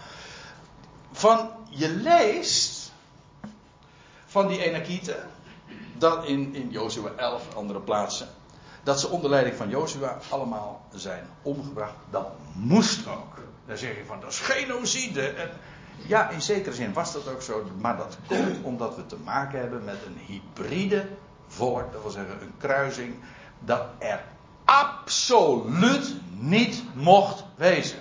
[1.12, 2.81] Van, je leest
[4.32, 5.16] van die Enakieten.
[5.98, 8.28] Dat in, in Jozua 11 andere plaatsen.
[8.82, 11.94] Dat ze onder leiding van Jozua allemaal zijn omgebracht.
[12.10, 13.34] Dat moest ook.
[13.66, 15.28] Dan zeg je van dat is genocide.
[15.28, 15.50] En
[16.06, 17.64] ja, in zekere zin was dat ook zo.
[17.78, 21.08] Maar dat komt omdat we te maken hebben met een hybride
[21.46, 21.92] volk.
[21.92, 23.14] Dat wil zeggen een kruising.
[23.60, 24.24] Dat er
[24.64, 27.98] absoluut niet mocht wezen.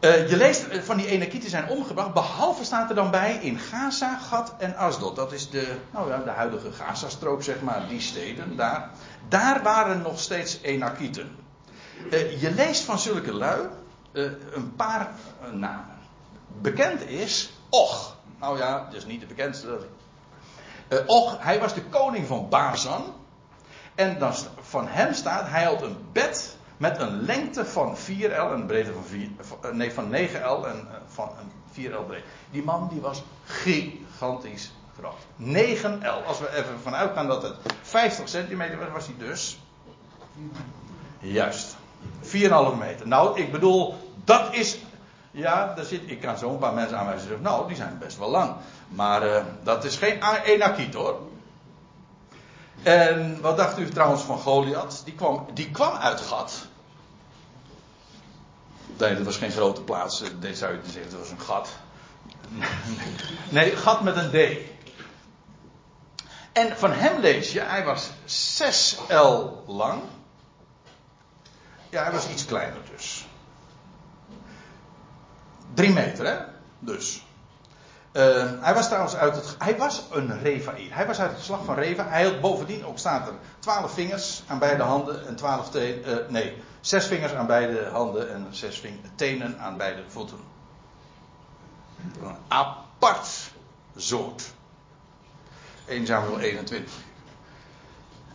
[0.00, 3.58] Uh, je leest eh, van die Enakieten zijn omgebracht, behalve staat er dan bij in
[3.58, 5.16] Gaza, Gat en Asdod.
[5.16, 8.90] Dat is de, nou ja, de huidige Gaza-strook, zeg maar, die steden daar.
[9.28, 11.36] Daar waren nog steeds Enakieten.
[12.10, 13.68] Uh, je leest van zulke lui
[14.12, 15.10] een paar
[15.52, 15.98] namen.
[16.60, 18.16] Bekend is Och.
[18.38, 19.78] Nou ja, dus niet de bekendste.
[21.06, 23.14] Och, hij was de koning van Bazan.
[23.94, 28.50] En dan van hem staat, hij had een bed met een lengte van 4L en
[28.50, 29.28] een breedte van, 4,
[29.62, 32.24] eh, nee, van 9L en eh, van een 4L breed.
[32.50, 35.18] Die man die was gigantisch groot.
[35.36, 36.26] 9L.
[36.26, 39.58] Als we even vanuit gaan dat het 50 centimeter was, was hij dus.
[41.18, 41.76] Juist.
[42.22, 43.08] 4,5 meter.
[43.08, 44.78] Nou, ik bedoel, dat is.
[45.30, 48.18] Ja, daar zit, ik kan zo een paar mensen aanwijzen zeggen, nou, die zijn best
[48.18, 48.54] wel lang.
[48.88, 51.18] Maar dat is geen enakiet hoor.
[52.82, 55.02] En wat dacht u trouwens van Goliath?
[55.04, 56.68] Die kwam, die kwam uit Gat.
[59.00, 60.22] Nee, dat was geen grote plaats.
[60.38, 61.68] Dit zou je zeggen, dat was een gat.
[63.48, 64.58] Nee, gat met een D.
[66.52, 70.02] En van hem lees je, hij was 6 L lang.
[71.88, 73.26] Ja, hij was iets kleiner dus.
[75.74, 76.36] 3 meter, hè?
[76.78, 77.24] Dus.
[78.12, 79.56] Uh, hij was trouwens uit het.
[79.58, 80.94] Hij was een Refaïr.
[80.94, 82.08] Hij was uit het geslacht van Reva.
[82.08, 86.08] Hij had bovendien ook staat er twaalf vingers aan beide handen en twaalf tenen.
[86.08, 88.82] Uh, nee, zes vingers aan beide handen en zes
[89.14, 90.38] tenen aan beide voeten.
[92.22, 93.50] Een apart
[93.96, 94.52] soort.
[95.86, 96.92] 1 Samuel 21.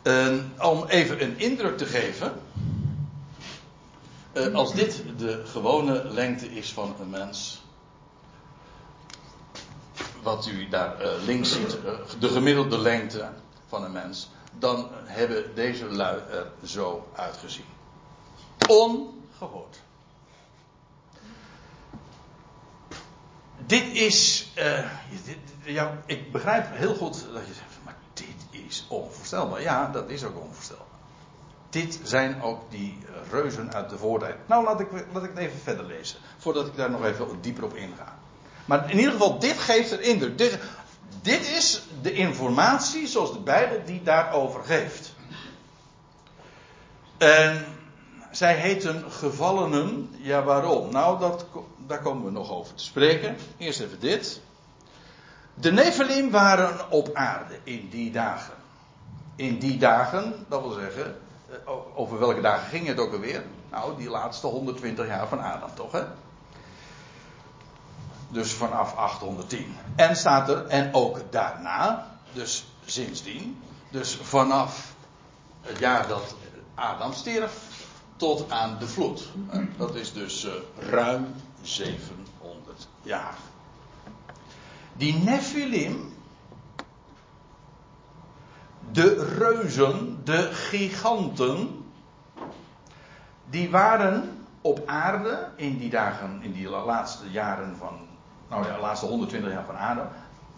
[0.04, 2.34] Uh, om even een indruk te geven.
[4.34, 7.64] Uh, als dit de gewone lengte is van een mens.
[10.22, 13.30] Wat u daar uh, links ziet, uh, de gemiddelde lengte
[13.68, 14.30] van een mens.
[14.60, 17.75] Dan hebben deze lui er zo uitgezien.
[18.68, 19.80] Ongehoord.
[23.58, 24.52] Dit is.
[25.26, 29.62] Dit, ja, ik begrijp heel goed dat je zegt, maar dit is onvoorstelbaar.
[29.62, 30.86] Ja, dat is ook onvoorstelbaar.
[31.70, 32.98] Dit zijn ook die
[33.32, 34.36] reuzen uit de voortijd.
[34.46, 36.20] Nou, laat ik, ik het even verder lezen.
[36.38, 38.18] Voordat ik daar nog even dieper op inga.
[38.66, 40.38] Maar in ieder geval, dit geeft er indruk.
[40.38, 40.60] Dit,
[41.22, 45.14] dit is de informatie zoals de Bijbel die daarover geeft.
[47.18, 47.75] En
[48.38, 50.16] zij heten gevallenen.
[50.18, 50.92] Ja, waarom?
[50.92, 51.46] Nou, dat,
[51.88, 53.38] daar komen we nog over te spreken.
[53.58, 54.42] Eerst even dit.
[55.54, 58.54] De Nephilim waren op aarde in die dagen.
[59.36, 61.18] In die dagen, dat wil zeggen,
[61.50, 63.44] eh, over welke dagen ging het ook alweer?
[63.72, 66.04] Nou, die laatste 120 jaar van Adam, toch hè?
[68.30, 69.76] Dus vanaf 810.
[69.96, 74.94] En staat er, en ook daarna, dus sindsdien, dus vanaf
[75.62, 76.36] het jaar dat
[76.76, 77.75] Adam stierf
[78.16, 79.30] tot aan de vloed.
[79.78, 80.52] Dat is dus uh,
[80.90, 81.26] ruim
[81.62, 83.36] 700 jaar.
[84.94, 86.14] Die Nephilim,
[88.92, 91.86] de reuzen, de giganten,
[93.50, 97.98] die waren op aarde in die dagen, in die laatste jaren van,
[98.50, 100.08] nou ja, de laatste 120 jaar van Adam,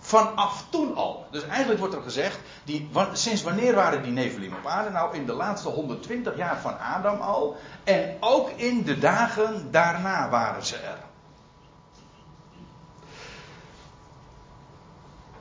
[0.07, 1.27] vanaf toen al.
[1.31, 4.89] Dus eigenlijk wordt er gezegd, die, sinds wanneer waren die Nephilim op aarde?
[4.89, 7.57] Nou, in de laatste 120 jaar van Adam al.
[7.83, 10.99] En ook in de dagen daarna waren ze er.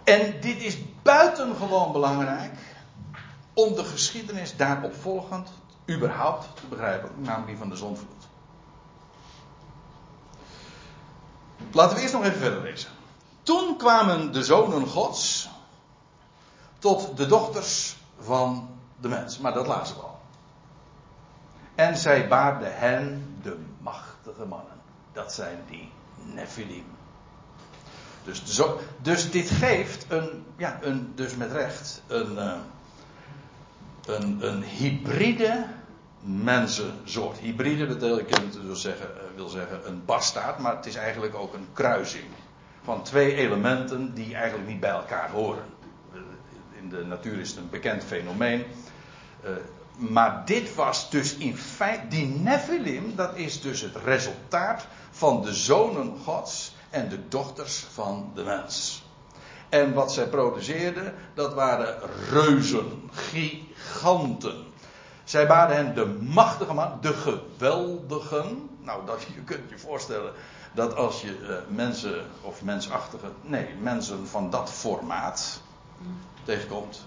[0.05, 2.59] En dit is buitengewoon belangrijk
[3.55, 5.53] om de geschiedenis daarop volgend
[5.91, 8.29] überhaupt te begrijpen, namelijk die van de zonvloed.
[11.73, 12.91] Laten we eerst nog even verder lezen.
[13.47, 15.49] Toen kwamen de zonen Gods
[16.79, 18.69] tot de dochters van
[19.01, 19.39] de mens.
[19.39, 20.21] Maar dat lazen we al.
[21.75, 24.81] En zij baarden hen de machtige mannen.
[25.13, 25.93] Dat zijn die
[26.35, 26.85] Nephilim.
[28.25, 28.61] Dus,
[29.03, 32.55] dus dit geeft een, ja, een, dus met recht, een, uh,
[34.07, 35.67] een, een hybride
[36.21, 37.39] mensensoort.
[37.39, 41.69] Hybride betekent dus zeggen, uh, wil zeggen een bastaard, maar het is eigenlijk ook een
[41.73, 42.27] kruising.
[42.87, 45.65] Van twee elementen die eigenlijk niet bij elkaar horen.
[46.81, 48.65] In de natuur is het een bekend fenomeen.
[49.45, 49.51] Uh,
[49.97, 55.55] maar dit was dus in feite, die Nephilim, dat is dus het resultaat van de
[55.55, 59.05] zonen Gods en de dochters van de mens.
[59.69, 61.99] En wat zij produceerden, dat waren
[62.31, 64.65] reuzen, giganten.
[65.25, 68.69] Zij baden hen de machtige man, de geweldigen.
[68.81, 70.33] Nou, dat, je kunt je voorstellen
[70.77, 75.61] dat als je uh, mensen of mensachtige, nee, mensen van dat formaat
[76.45, 77.05] tegenkomt,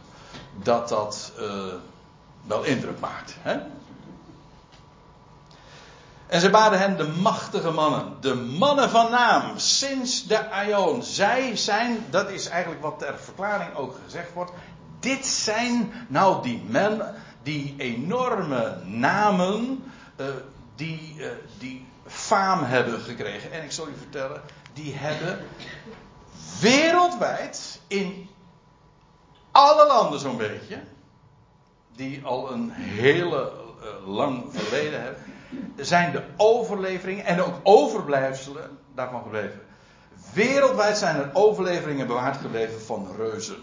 [0.64, 1.74] dat dat uh,
[2.48, 3.36] wel indruk maakt.
[3.40, 3.60] Hè?
[6.28, 11.04] En ze baden hen de machtige mannen, de mannen van naam, sinds de Aion.
[11.04, 14.52] Zij zijn, dat is eigenlijk wat ter verklaring ook gezegd wordt.
[15.00, 19.84] Dit zijn nou die men, die enorme namen,
[20.18, 20.28] uh,
[20.76, 21.22] die,
[21.58, 21.89] die
[22.30, 23.52] faam hebben gekregen.
[23.52, 24.42] En ik zal u vertellen,
[24.74, 25.40] die hebben
[26.60, 28.30] wereldwijd in
[29.52, 30.80] alle landen zo'n beetje,
[31.96, 33.52] die al een hele
[33.82, 35.24] uh, lang verleden hebben
[35.76, 39.62] zijn de overleveringen en ook overblijfselen daarvan gebleven.
[40.34, 43.58] Wereldwijd zijn er overleveringen bewaard gebleven van reuzen.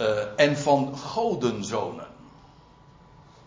[0.00, 0.06] Uh,
[0.36, 2.06] en van godenzonen.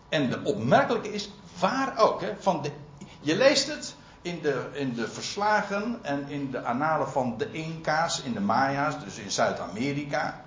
[0.08, 2.70] En de opmerkelijke is, waar ook, hè, van de,
[3.20, 8.22] je leest het in de, in de verslagen en in de analen van de Inca's,
[8.22, 10.44] in de Maya's, dus in Zuid-Amerika.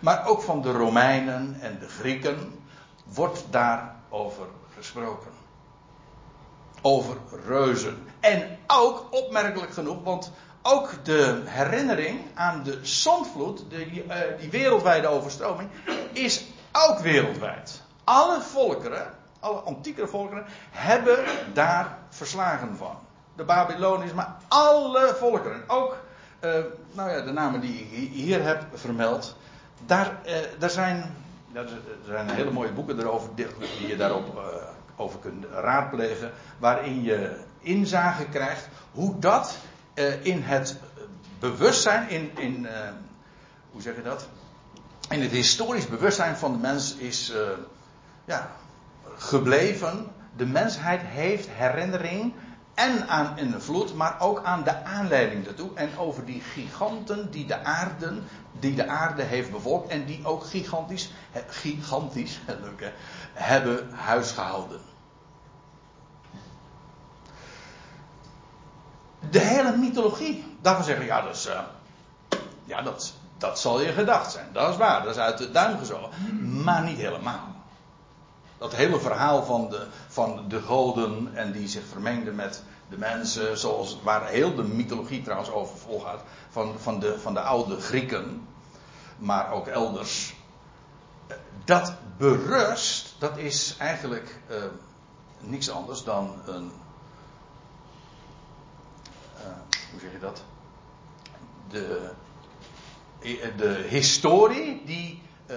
[0.00, 2.64] Maar ook van de Romeinen en de Grieken
[3.04, 5.30] wordt daarover gesproken.
[6.82, 7.16] Over
[7.46, 8.06] reuzen.
[8.20, 10.32] En ook opmerkelijk genoeg, want
[10.62, 14.08] ook de herinnering aan de zondvloed, uh,
[14.40, 15.68] die wereldwijde overstroming,
[16.12, 17.82] is ook wereldwijd.
[18.04, 19.14] Alle volkeren,
[19.46, 22.98] alle antieke volkeren, hebben daar verslagen van.
[23.36, 25.62] de Babyloniërs, maar alle volkeren.
[25.66, 25.96] Ook,
[26.40, 26.50] uh,
[26.92, 29.36] nou ja, de namen die ik hier heb vermeld.
[29.86, 31.14] Daar, uh, daar, zijn,
[31.52, 31.68] er
[32.06, 33.46] zijn hele mooie boeken erover die,
[33.78, 34.42] die je daarop uh,
[34.96, 36.32] over kunt raadplegen.
[36.58, 39.56] Waarin je inzage krijgt hoe dat
[40.22, 40.80] in het
[41.38, 42.68] bewustzijn, in, in
[43.70, 44.28] hoe zeg je dat?
[45.08, 47.32] In het historisch bewustzijn van de mens is
[48.24, 48.50] ja,
[49.16, 50.06] gebleven.
[50.36, 52.34] De mensheid heeft herinnering
[52.76, 55.70] en aan een vloed, maar ook aan de aanleiding daartoe.
[55.74, 58.12] En over die giganten die de aarde,
[58.60, 61.12] die de aarde heeft bevolkt en die ook gigantisch,
[61.48, 62.54] gigantisch hè,
[63.32, 64.80] hebben huisgehouden.
[69.30, 71.60] De hele mythologie, daarvan zeggen ja, dat, uh,
[72.64, 74.46] ja dat, dat zal je gedacht zijn.
[74.52, 76.10] Dat is waar, dat is uit de duim gezogen.
[76.64, 77.55] Maar niet helemaal.
[78.58, 83.58] Dat hele verhaal van de, van de goden en die zich vermengden met de mensen,
[83.58, 88.48] zoals, waar heel de mythologie trouwens over volgaat, van, van, de, van de oude Grieken,
[89.18, 90.34] maar ook elders.
[91.64, 94.56] Dat berust, dat is eigenlijk uh,
[95.40, 96.72] niks anders dan een.
[99.36, 99.42] Uh,
[99.90, 100.42] hoe zeg je dat?
[101.68, 102.10] De,
[103.56, 105.56] de historie die uh,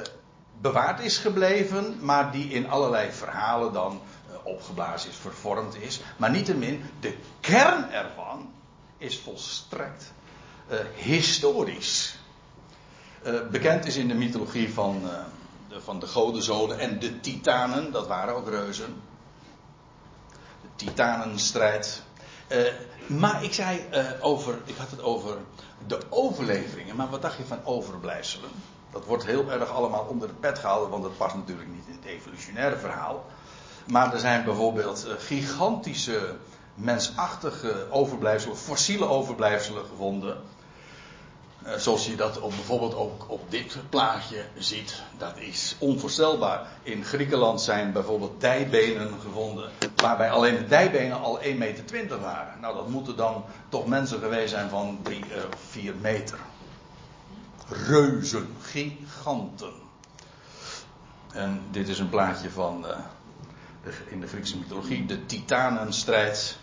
[0.61, 6.01] bewaard is gebleven, maar die in allerlei verhalen dan uh, opgeblazen is, vervormd is.
[6.17, 8.51] Maar niettemin, de kern ervan
[8.97, 10.13] is volstrekt
[10.71, 12.17] uh, historisch.
[13.25, 15.01] Uh, bekend is in de mythologie van,
[15.69, 19.01] de, van de godenzonen en de titanen, dat waren ook reuzen.
[20.61, 22.01] De titanenstrijd.
[23.07, 23.85] maar ik zei
[24.21, 25.37] over, ik had het over
[25.87, 28.49] de overleveringen, maar wat dacht je van overblijfselen?
[28.91, 31.99] Dat wordt heel erg allemaal onder de pet gehouden, want dat past natuurlijk niet in
[32.01, 33.25] het evolutionaire verhaal.
[33.87, 36.35] Maar er zijn bijvoorbeeld eh, gigantische
[36.73, 40.37] mensachtige overblijfselen, fossiele overblijfselen gevonden.
[41.63, 45.01] Eh, zoals je dat op, bijvoorbeeld ook op dit plaatje ziet.
[45.17, 46.67] Dat is onvoorstelbaar.
[46.83, 49.69] In Griekenland zijn bijvoorbeeld dijbenen gevonden.
[49.95, 52.59] Waarbij alleen de dijbenen al 1,20 meter waren.
[52.59, 55.23] Nou, dat moeten dan toch mensen geweest zijn van 3
[55.53, 56.39] of 4 meter
[57.69, 59.73] reuzen, giganten.
[61.31, 66.57] En dit is een plaatje van de, in de Griekse mythologie, de titanenstrijd.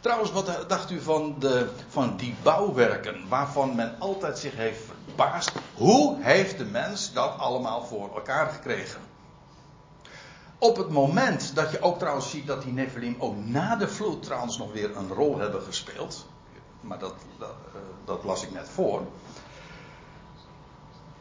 [0.00, 5.52] Trouwens, wat dacht u van, de, van die bouwwerken waarvan men altijd zich heeft verbaasd?
[5.74, 9.00] Hoe heeft de mens dat allemaal voor elkaar gekregen?
[10.58, 14.22] Op het moment dat je ook trouwens ziet dat die Nephilim ook na de vloed
[14.22, 16.26] trouwens nog weer een rol hebben gespeeld.
[16.80, 19.02] Maar dat, dat, uh, dat las ik net voor.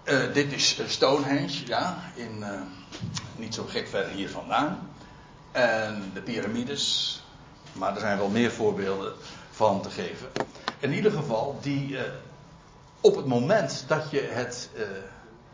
[0.04, 2.48] Uh, dit is Stonehenge, ja, in, uh,
[3.36, 4.90] niet zo gek ver hier vandaan.
[5.52, 7.24] En de piramides,
[7.74, 9.14] maar er zijn wel meer voorbeelden
[9.52, 10.28] van te geven.
[10.80, 11.98] In ieder geval, die
[13.02, 14.70] op het moment dat je, het,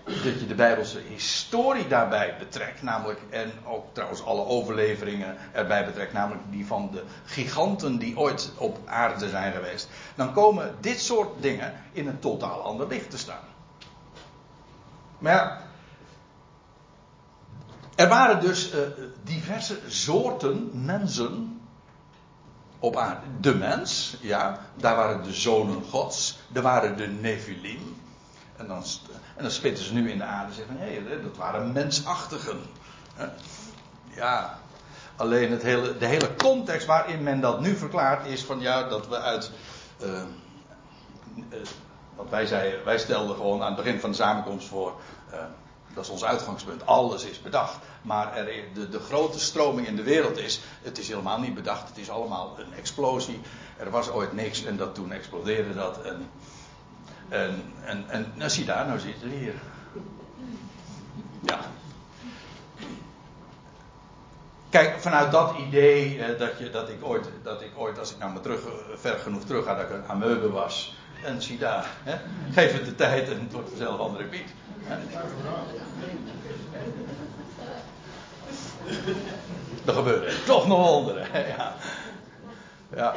[0.03, 6.13] dat je de Bijbelse historie daarbij betrekt, namelijk, en ook trouwens alle overleveringen erbij betrekt,
[6.13, 11.41] namelijk die van de giganten die ooit op aarde zijn geweest, dan komen dit soort
[11.41, 13.54] dingen in een totaal ander licht te staan.
[15.19, 15.61] Maar ja,
[17.95, 18.79] er waren dus uh,
[19.23, 21.61] diverse soorten mensen
[22.79, 23.25] op aarde.
[23.39, 27.95] De mens, ja, daar waren de zonen gods, er waren de Nephilim.
[28.55, 28.83] En dan,
[29.35, 32.59] en dan spitten ze nu in de aarde en zeggen: hé, hey, dat waren mensachtigen.
[34.15, 34.59] Ja,
[35.15, 39.07] alleen het hele, de hele context waarin men dat nu verklaart is van ja, dat
[39.07, 39.51] we uit.
[40.03, 40.09] Uh,
[41.49, 41.57] uh,
[42.15, 44.93] want wij, zei, wij stelden gewoon aan het begin van de samenkomst voor.
[45.33, 45.39] Uh,
[45.93, 46.85] dat is ons uitgangspunt.
[46.85, 47.77] Alles is bedacht.
[48.01, 50.61] Maar er, de, de grote stroming in de wereld is.
[50.81, 51.87] Het is helemaal niet bedacht.
[51.87, 53.41] Het is allemaal een explosie.
[53.77, 56.01] Er was ooit niks en dat toen explodeerde dat.
[56.01, 56.29] En,
[57.29, 59.53] en, en, en nou zie daar, nou zitten hier.
[61.41, 61.59] Ja.
[64.69, 68.17] Kijk, vanuit dat idee uh, dat, je, dat, ik ooit, dat ik ooit, als ik
[68.17, 68.59] nou maar terug,
[68.95, 70.95] ver genoeg terug ga, dat ik een ameube was.
[71.25, 72.15] En daar, hè?
[72.51, 74.49] geef het de tijd en het wordt vanzelf andere Piet.
[79.85, 81.27] Er gebeuren toch nog wonderen.
[81.57, 81.75] Ja.
[82.95, 83.13] ja.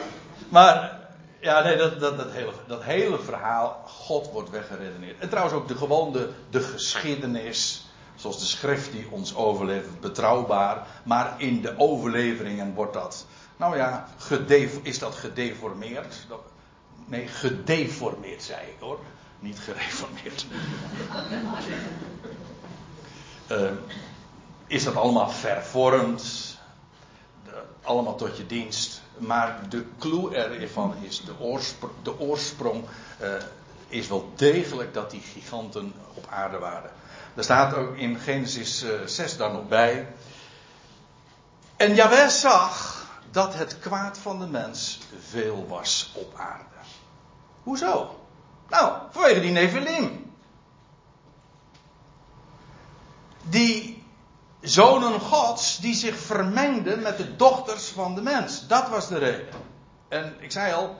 [0.48, 0.98] Maar,
[1.40, 5.18] ja, nee, dat, dat, dat, hele, dat hele verhaal, God wordt weggeredeneerd.
[5.18, 10.86] En trouwens ook de gewone, de geschiedenis, zoals de schrift die ons overlevert, betrouwbaar.
[11.02, 14.08] Maar in de overleveringen wordt dat, nou ja,
[14.82, 16.26] is dat gedeformeerd.
[17.06, 18.98] Nee, gedeformeerd zei ik hoor.
[19.38, 20.46] Niet gereformeerd.
[23.50, 23.70] uh,
[24.76, 26.56] is dat allemaal vervormd?
[27.82, 29.02] Allemaal tot je dienst.
[29.18, 32.84] Maar de clue ervan is, de oorsprong, de oorsprong
[33.22, 33.34] uh,
[33.88, 36.90] is wel degelijk dat die giganten op aarde waren.
[37.34, 40.08] Er staat ook in Genesis uh, 6 dan nog bij.
[41.76, 46.64] En Jawel zag dat het kwaad van de mens veel was op aarde.
[47.68, 48.20] Hoezo?
[48.68, 50.32] Nou, vanwege die Nevelim.
[53.42, 54.02] Die
[54.60, 58.66] zonen gods die zich vermengden met de dochters van de mens.
[58.66, 59.48] Dat was de reden.
[60.08, 60.96] En ik zei al,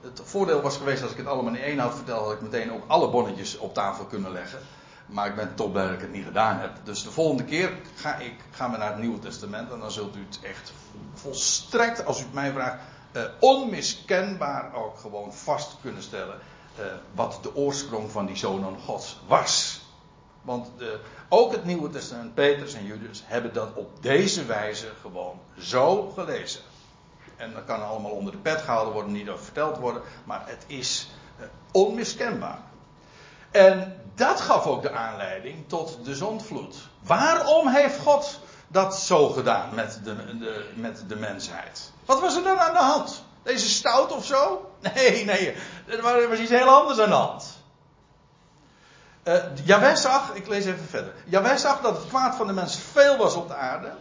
[0.00, 2.72] het voordeel was geweest als ik het allemaal in één had verteld, had ik meteen
[2.72, 4.58] ook alle bonnetjes op tafel kunnen leggen.
[5.06, 6.70] Maar ik ben toch blij dat ik het niet gedaan heb.
[6.84, 9.70] Dus de volgende keer ga ik, gaan we naar het Nieuwe Testament.
[9.72, 10.72] En dan zult u het echt
[11.14, 12.78] volstrekt, als u het mij vraagt,
[13.12, 16.38] eh, onmiskenbaar ook gewoon vast kunnen stellen.
[16.78, 16.84] Eh,
[17.14, 19.80] wat de oorsprong van die zonen Gods was.
[20.42, 25.38] Want de, ook het Nieuwe Testament, Petrus en Judas, hebben dat op deze wijze gewoon
[25.58, 26.60] zo gelezen.
[27.36, 30.64] En dat kan allemaal onder de pet gehouden worden, niet over verteld worden, maar het
[30.66, 31.10] is
[31.72, 32.58] onmiskenbaar.
[33.50, 36.76] En dat gaf ook de aanleiding tot de zondvloed.
[37.02, 38.40] Waarom heeft God
[38.72, 41.90] dat zo gedaan met de, de, met de mensheid?
[42.04, 43.24] Wat was er dan aan de hand?
[43.42, 44.66] Deze stout of zo?
[44.94, 45.54] Nee, nee,
[45.86, 47.60] er was iets heel anders aan de hand.
[49.24, 51.14] Uh, zag, ik lees even verder.
[51.24, 53.92] Jawel zag dat het kwaad van de mens veel was op de aarde.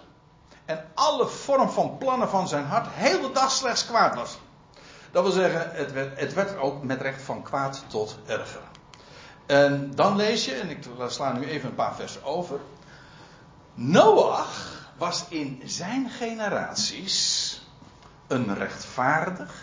[0.65, 4.37] En alle vorm van plannen van zijn hart heel de dag slechts kwaad was.
[5.11, 8.61] Dat wil zeggen, het werd, het werd ook met recht van kwaad tot erger.
[9.45, 12.59] En dan lees je, en ik sla nu even een paar versen over.
[13.73, 17.61] Noach was in zijn generaties
[18.27, 19.55] een rechtvaardig.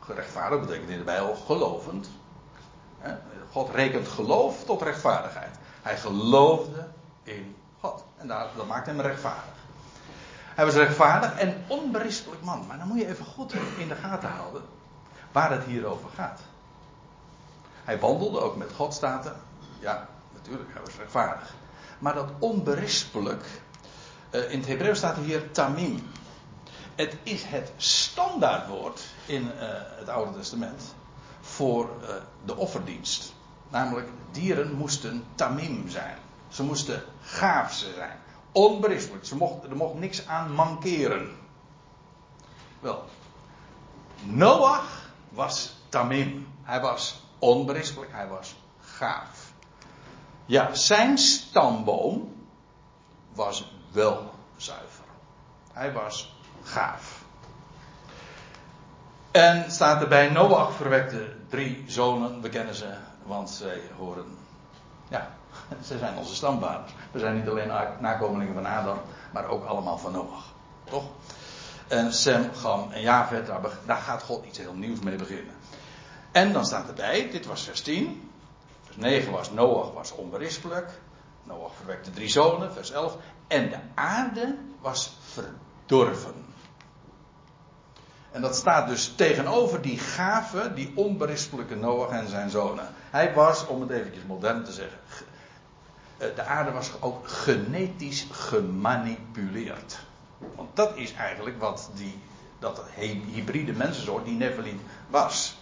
[0.00, 2.08] Gerechtvaardig betekent in de Bijbel gelovend.
[3.50, 5.56] God rekent geloof tot rechtvaardigheid.
[5.82, 6.88] Hij geloofde
[7.22, 8.04] in God.
[8.16, 9.54] En dat maakt hem rechtvaardig.
[10.54, 12.66] Hij was rechtvaardig en onberispelijk man.
[12.66, 14.62] Maar dan moet je even goed in de gaten houden
[15.32, 16.40] waar het hier over gaat.
[17.84, 19.00] Hij wandelde ook met God,
[19.80, 21.54] Ja, natuurlijk, hij was rechtvaardig.
[21.98, 23.44] Maar dat onberispelijk,
[24.30, 26.08] uh, in het Hebreeuws staat er hier tamim.
[26.94, 29.50] Het is het standaardwoord in uh,
[29.98, 30.94] het Oude Testament
[31.40, 32.08] voor uh,
[32.44, 33.34] de offerdienst.
[33.68, 36.18] Namelijk, dieren moesten tamim zijn.
[36.48, 38.18] Ze moesten gaaf zijn.
[38.52, 39.24] Onberispelijk.
[39.24, 41.36] Ze mocht, er mocht niks aan mankeren.
[42.80, 43.04] Wel,
[44.22, 46.48] Noach was tamim.
[46.62, 49.45] Hij was onberispelijk, hij was gaaf.
[50.46, 52.34] Ja, zijn stamboom
[53.32, 55.04] was wel zuiver.
[55.72, 57.24] Hij was gaaf.
[59.30, 64.38] En staat erbij, Noach verwekte drie zonen, we kennen ze, want zij horen,
[65.08, 65.30] ja,
[65.86, 66.92] ze zijn onze stamvaders.
[67.10, 68.98] We zijn niet alleen nakomelingen van Adam,
[69.32, 70.44] maar ook allemaal van Noach.
[70.84, 71.04] Toch?
[71.88, 75.54] En Sem, Gam en Javet, daar, daar gaat God iets heel nieuws mee beginnen.
[76.32, 78.30] En dan staat erbij, dit was vers 10.
[78.98, 80.90] Vers 9 was Noach was onberispelijk.
[81.42, 83.16] Noach verwekte drie zonen, vers 11.
[83.46, 86.44] En de aarde was verdorven.
[88.30, 92.88] En dat staat dus tegenover die gave, die onberispelijke Noach en zijn zonen.
[93.10, 94.98] Hij was, om het eventjes modern te zeggen,
[96.16, 99.98] eh, de aarde was ook genetisch gemanipuleerd.
[100.54, 102.18] Want dat is eigenlijk wat die,
[102.58, 102.82] dat
[103.34, 105.56] hybride mensensoort, die Nephilim, was.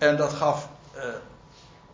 [0.00, 0.68] En dat gaf.
[0.96, 1.02] Uh,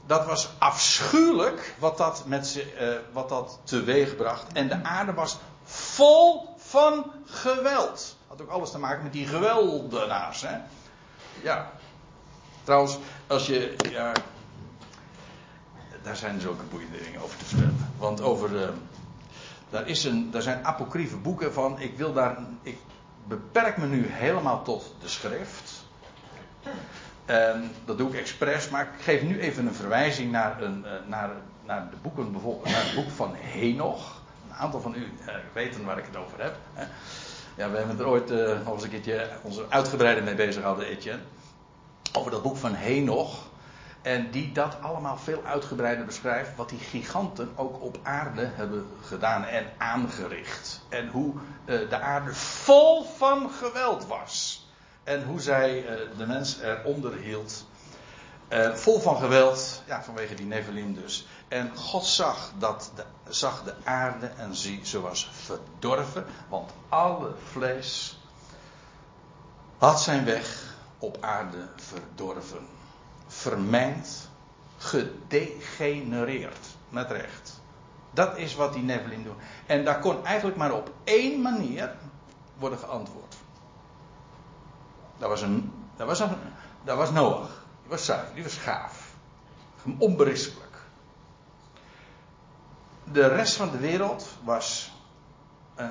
[0.07, 4.53] dat was afschuwelijk wat dat, met uh, wat dat teweeg bracht.
[4.53, 8.17] En de aarde was vol van geweld.
[8.27, 10.43] Had ook alles te maken met die geweldenaars.
[10.43, 10.59] Hè?
[11.43, 11.71] Ja.
[12.63, 13.77] Trouwens, als je.
[13.91, 14.13] Ja,
[16.03, 17.93] daar zijn zulke boeiende dingen over te vertellen.
[17.99, 18.63] Want over.
[18.63, 18.69] Uh,
[19.71, 21.81] daar, is een, daar zijn apocryfe boeken van.
[21.81, 22.39] Ik wil daar.
[22.63, 22.79] Ik
[23.25, 25.85] beperk me nu helemaal tot de schrift.
[27.27, 30.91] En dat doe ik expres, maar ik geef nu even een verwijzing naar, een, uh,
[31.07, 31.31] naar,
[31.65, 32.33] naar de boeken,
[32.65, 34.21] naar het boek van Henoch.
[34.49, 36.57] Een aantal van u uh, weten waar ik het over heb.
[37.57, 40.87] Ja, we hebben er ooit uh, nog eens een keertje ons uitgebreider mee bezig gehouden,
[40.87, 41.23] Etienne.
[42.13, 43.45] Over dat boek van Henoch.
[44.03, 46.57] En die dat allemaal veel uitgebreider beschrijft.
[46.57, 50.81] Wat die giganten ook op aarde hebben gedaan en aangericht.
[50.89, 54.56] En hoe de aarde vol van geweld was.
[55.07, 57.67] En hoe zij uh, de mens eronder hield.
[58.49, 61.27] Uh, vol van geweld, ja, vanwege die Nevelim dus.
[61.49, 66.25] En God zag, dat de, zag de aarde en zie, ze was verdorven.
[66.49, 68.21] Want alle vlees
[69.79, 72.67] had zijn weg op aarde verdorven.
[73.27, 74.29] Vermengd,
[74.77, 76.67] gedegenereerd.
[76.89, 77.61] Met recht.
[78.11, 79.37] Dat is wat die Nephilim doen.
[79.67, 81.97] En daar kon eigenlijk maar op één manier
[82.59, 83.36] worden geantwoord.
[85.19, 86.37] Dat was, een, dat was, een,
[86.85, 87.65] dat was Noach.
[87.81, 89.15] Die was zuiver, die was gaaf.
[89.99, 90.77] Onberispelijk.
[93.05, 94.93] De rest van de wereld was,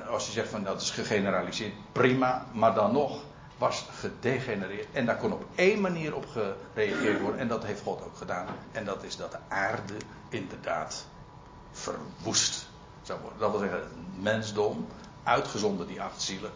[0.08, 3.22] als je zegt van dat is gegeneraliseerd, prima, maar dan nog
[3.58, 4.86] was gedegenereerd.
[4.92, 7.40] En daar kon op één manier op gereageerd worden.
[7.40, 8.46] En dat heeft God ook gedaan.
[8.72, 9.94] En dat is dat de aarde
[10.28, 11.06] inderdaad
[11.72, 12.68] verwoest
[13.02, 13.38] zou worden.
[13.38, 13.82] Dat wil zeggen,
[14.20, 14.86] mensdom,
[15.22, 16.50] uitgezonden die acht zielen,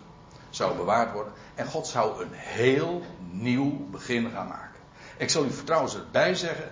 [0.51, 1.33] zou bewaard worden.
[1.55, 4.81] En God zou een heel nieuw begin gaan maken.
[5.17, 6.71] Ik zal u vertrouwens erbij zeggen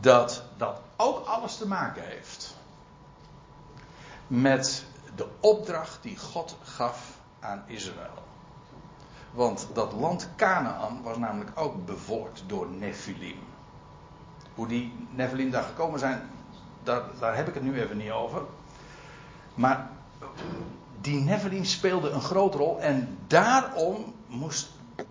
[0.00, 2.56] dat dat ook alles te maken heeft
[4.26, 8.22] met de opdracht die God gaf aan Israël.
[9.30, 13.38] Want dat land Canaan was namelijk ook bevolkt door Nephilim.
[14.54, 16.30] Hoe die Nephilim daar gekomen zijn,
[16.82, 18.42] daar, daar heb ik het nu even niet over.
[19.54, 19.90] Maar
[21.02, 24.68] die Nephilim speelde een grote rol en daarom moest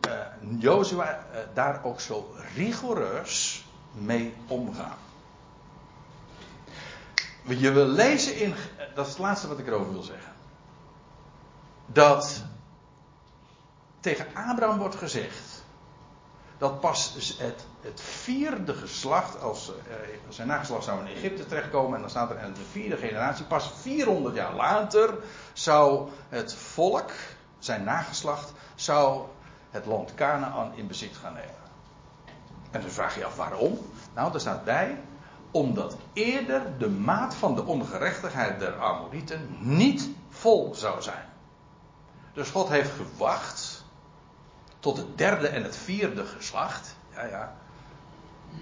[0.07, 0.13] uh,
[0.57, 4.97] Jozua uh, daar ook zo rigoureus mee omgaan.
[7.43, 8.53] Je wil lezen in,
[8.95, 10.31] dat is het laatste wat ik erover wil zeggen.
[11.85, 12.43] Dat
[13.99, 15.50] tegen Abraham wordt gezegd
[16.61, 19.71] dat pas het, het vierde geslacht, als
[20.29, 23.71] zijn nageslacht zou in Egypte terechtkomen, en dan staat er en de vierde generatie, pas
[23.81, 25.13] 400 jaar later
[25.53, 27.11] zou het volk,
[27.59, 29.25] zijn nageslacht, zou
[29.69, 31.55] het land Canaan in bezit gaan nemen.
[32.71, 33.79] En dan vraag je af waarom?
[34.13, 35.01] Nou, daar staat bij,
[35.51, 41.29] omdat eerder de maat van de ongerechtigheid der Amorieten niet vol zou zijn.
[42.33, 43.70] Dus God heeft gewacht
[44.81, 46.95] tot het derde en het vierde geslacht.
[47.13, 47.55] Ja, ja.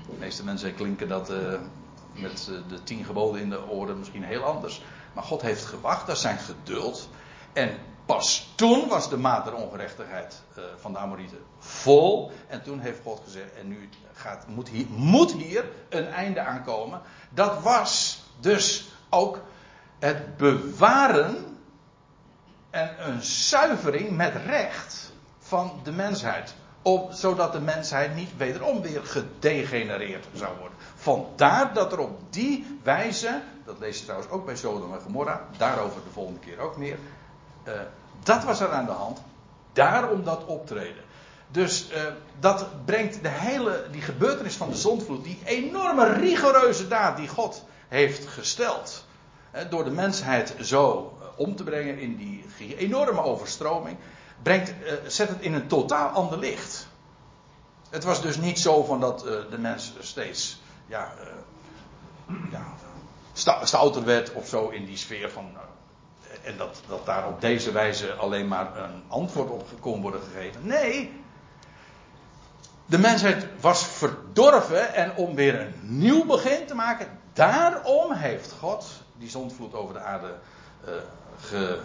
[0.10, 1.54] De meeste mensen klinken dat uh,
[2.14, 4.82] met de tien geboden in de oren misschien heel anders.
[5.14, 7.10] Maar God heeft gewacht, dat zijn geduld.
[7.54, 12.32] En pas toen was de maat der ongerechtigheid uh, van de Amorieten vol.
[12.48, 17.02] En toen heeft God gezegd, en nu gaat, moet, hier, moet hier een einde aankomen.
[17.30, 19.42] Dat was dus ook
[20.00, 21.58] het bewaren
[22.70, 25.12] en een zuivering met recht
[25.50, 26.54] van de mensheid.
[26.82, 30.78] Om, zodat de mensheid niet wederom weer gedegenereerd zou worden.
[30.96, 35.46] Vandaar dat er op die wijze, dat lees je trouwens ook bij Sodom en Gomorra,
[35.58, 36.98] daarover de volgende keer ook meer.
[37.68, 37.74] Uh,
[38.24, 39.22] dat was er aan de hand.
[39.74, 41.04] Daarom dat optreden.
[41.52, 41.98] Dus uh,
[42.40, 47.64] dat brengt de hele, die gebeurtenis van de zondvloed, die enorme rigoureuze daad die God
[47.88, 49.06] heeft gesteld,
[49.56, 53.98] uh, door de mensheid zo om te brengen in die enorme overstroming,
[54.42, 54.74] brengt,
[55.08, 56.88] zet het in een totaal ander licht.
[57.90, 59.20] Het was dus niet zo van dat
[59.50, 61.14] de mens steeds ja,
[62.52, 62.64] ja,
[63.64, 65.58] stouter werd of zo in die sfeer van
[66.44, 70.68] en dat, dat daar op deze wijze alleen maar een antwoord op kon worden gegeven.
[70.68, 71.24] Nee.
[72.86, 78.86] De mensheid was verdorven en om weer een nieuw begin te maken, daarom heeft God
[79.18, 80.36] die zondvloed over de aarde
[80.88, 80.94] uh,
[81.40, 81.80] ge,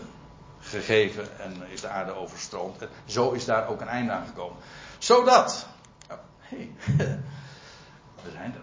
[0.65, 2.83] gegeven en is de aarde overstroomd.
[2.83, 4.57] En zo is daar ook een einde aan gekomen.
[4.99, 5.67] Zodat.
[6.11, 6.73] Oh, hey,
[8.25, 8.62] we zijn er.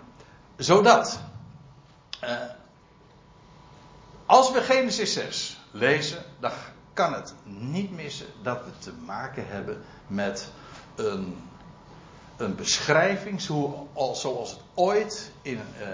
[0.56, 1.20] Zodat.
[2.24, 2.30] Uh,
[4.26, 6.52] als we Genesis 6 lezen, dan
[6.94, 10.52] kan het niet missen dat we te maken hebben met
[10.96, 11.50] een,
[12.38, 15.88] een beschrijving zoals het ooit in, uh,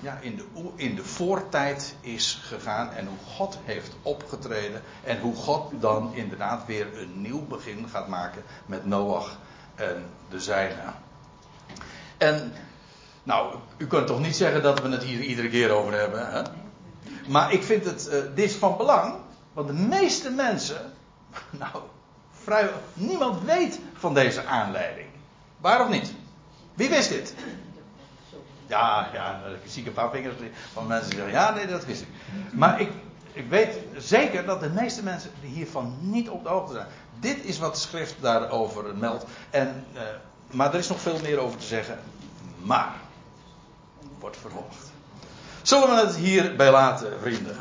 [0.00, 0.44] ja, in, de,
[0.74, 6.66] in de voortijd is gegaan en hoe God heeft opgetreden en hoe God dan inderdaad
[6.66, 9.38] weer een nieuw begin gaat maken met Noach
[9.74, 10.94] en de zijnen.
[12.18, 12.52] En
[13.22, 16.42] nou, u kunt toch niet zeggen dat we het hier iedere keer over hebben, hè?
[17.28, 19.14] Maar ik vind het, uh, dit is van belang,
[19.52, 20.92] want de meeste mensen,
[21.50, 21.82] nou,
[22.42, 25.08] vrij, niemand weet van deze aanleiding.
[25.60, 26.12] Waar of niet?
[26.74, 27.34] Wie wist dit?
[28.74, 30.34] Ja, ja, ik zie een paar vingers
[30.72, 32.08] van mensen die zeggen, ja, nee, dat wist ik.
[32.52, 32.90] Maar ik,
[33.32, 36.86] ik weet zeker dat de meeste mensen hiervan niet op de hoogte zijn.
[37.20, 39.24] Dit is wat de schrift daarover meldt.
[39.50, 40.00] En, uh,
[40.50, 41.98] maar er is nog veel meer over te zeggen.
[42.62, 42.92] Maar,
[44.18, 44.92] wordt vervolgd.
[45.62, 47.56] Zullen we het hierbij laten, vrienden?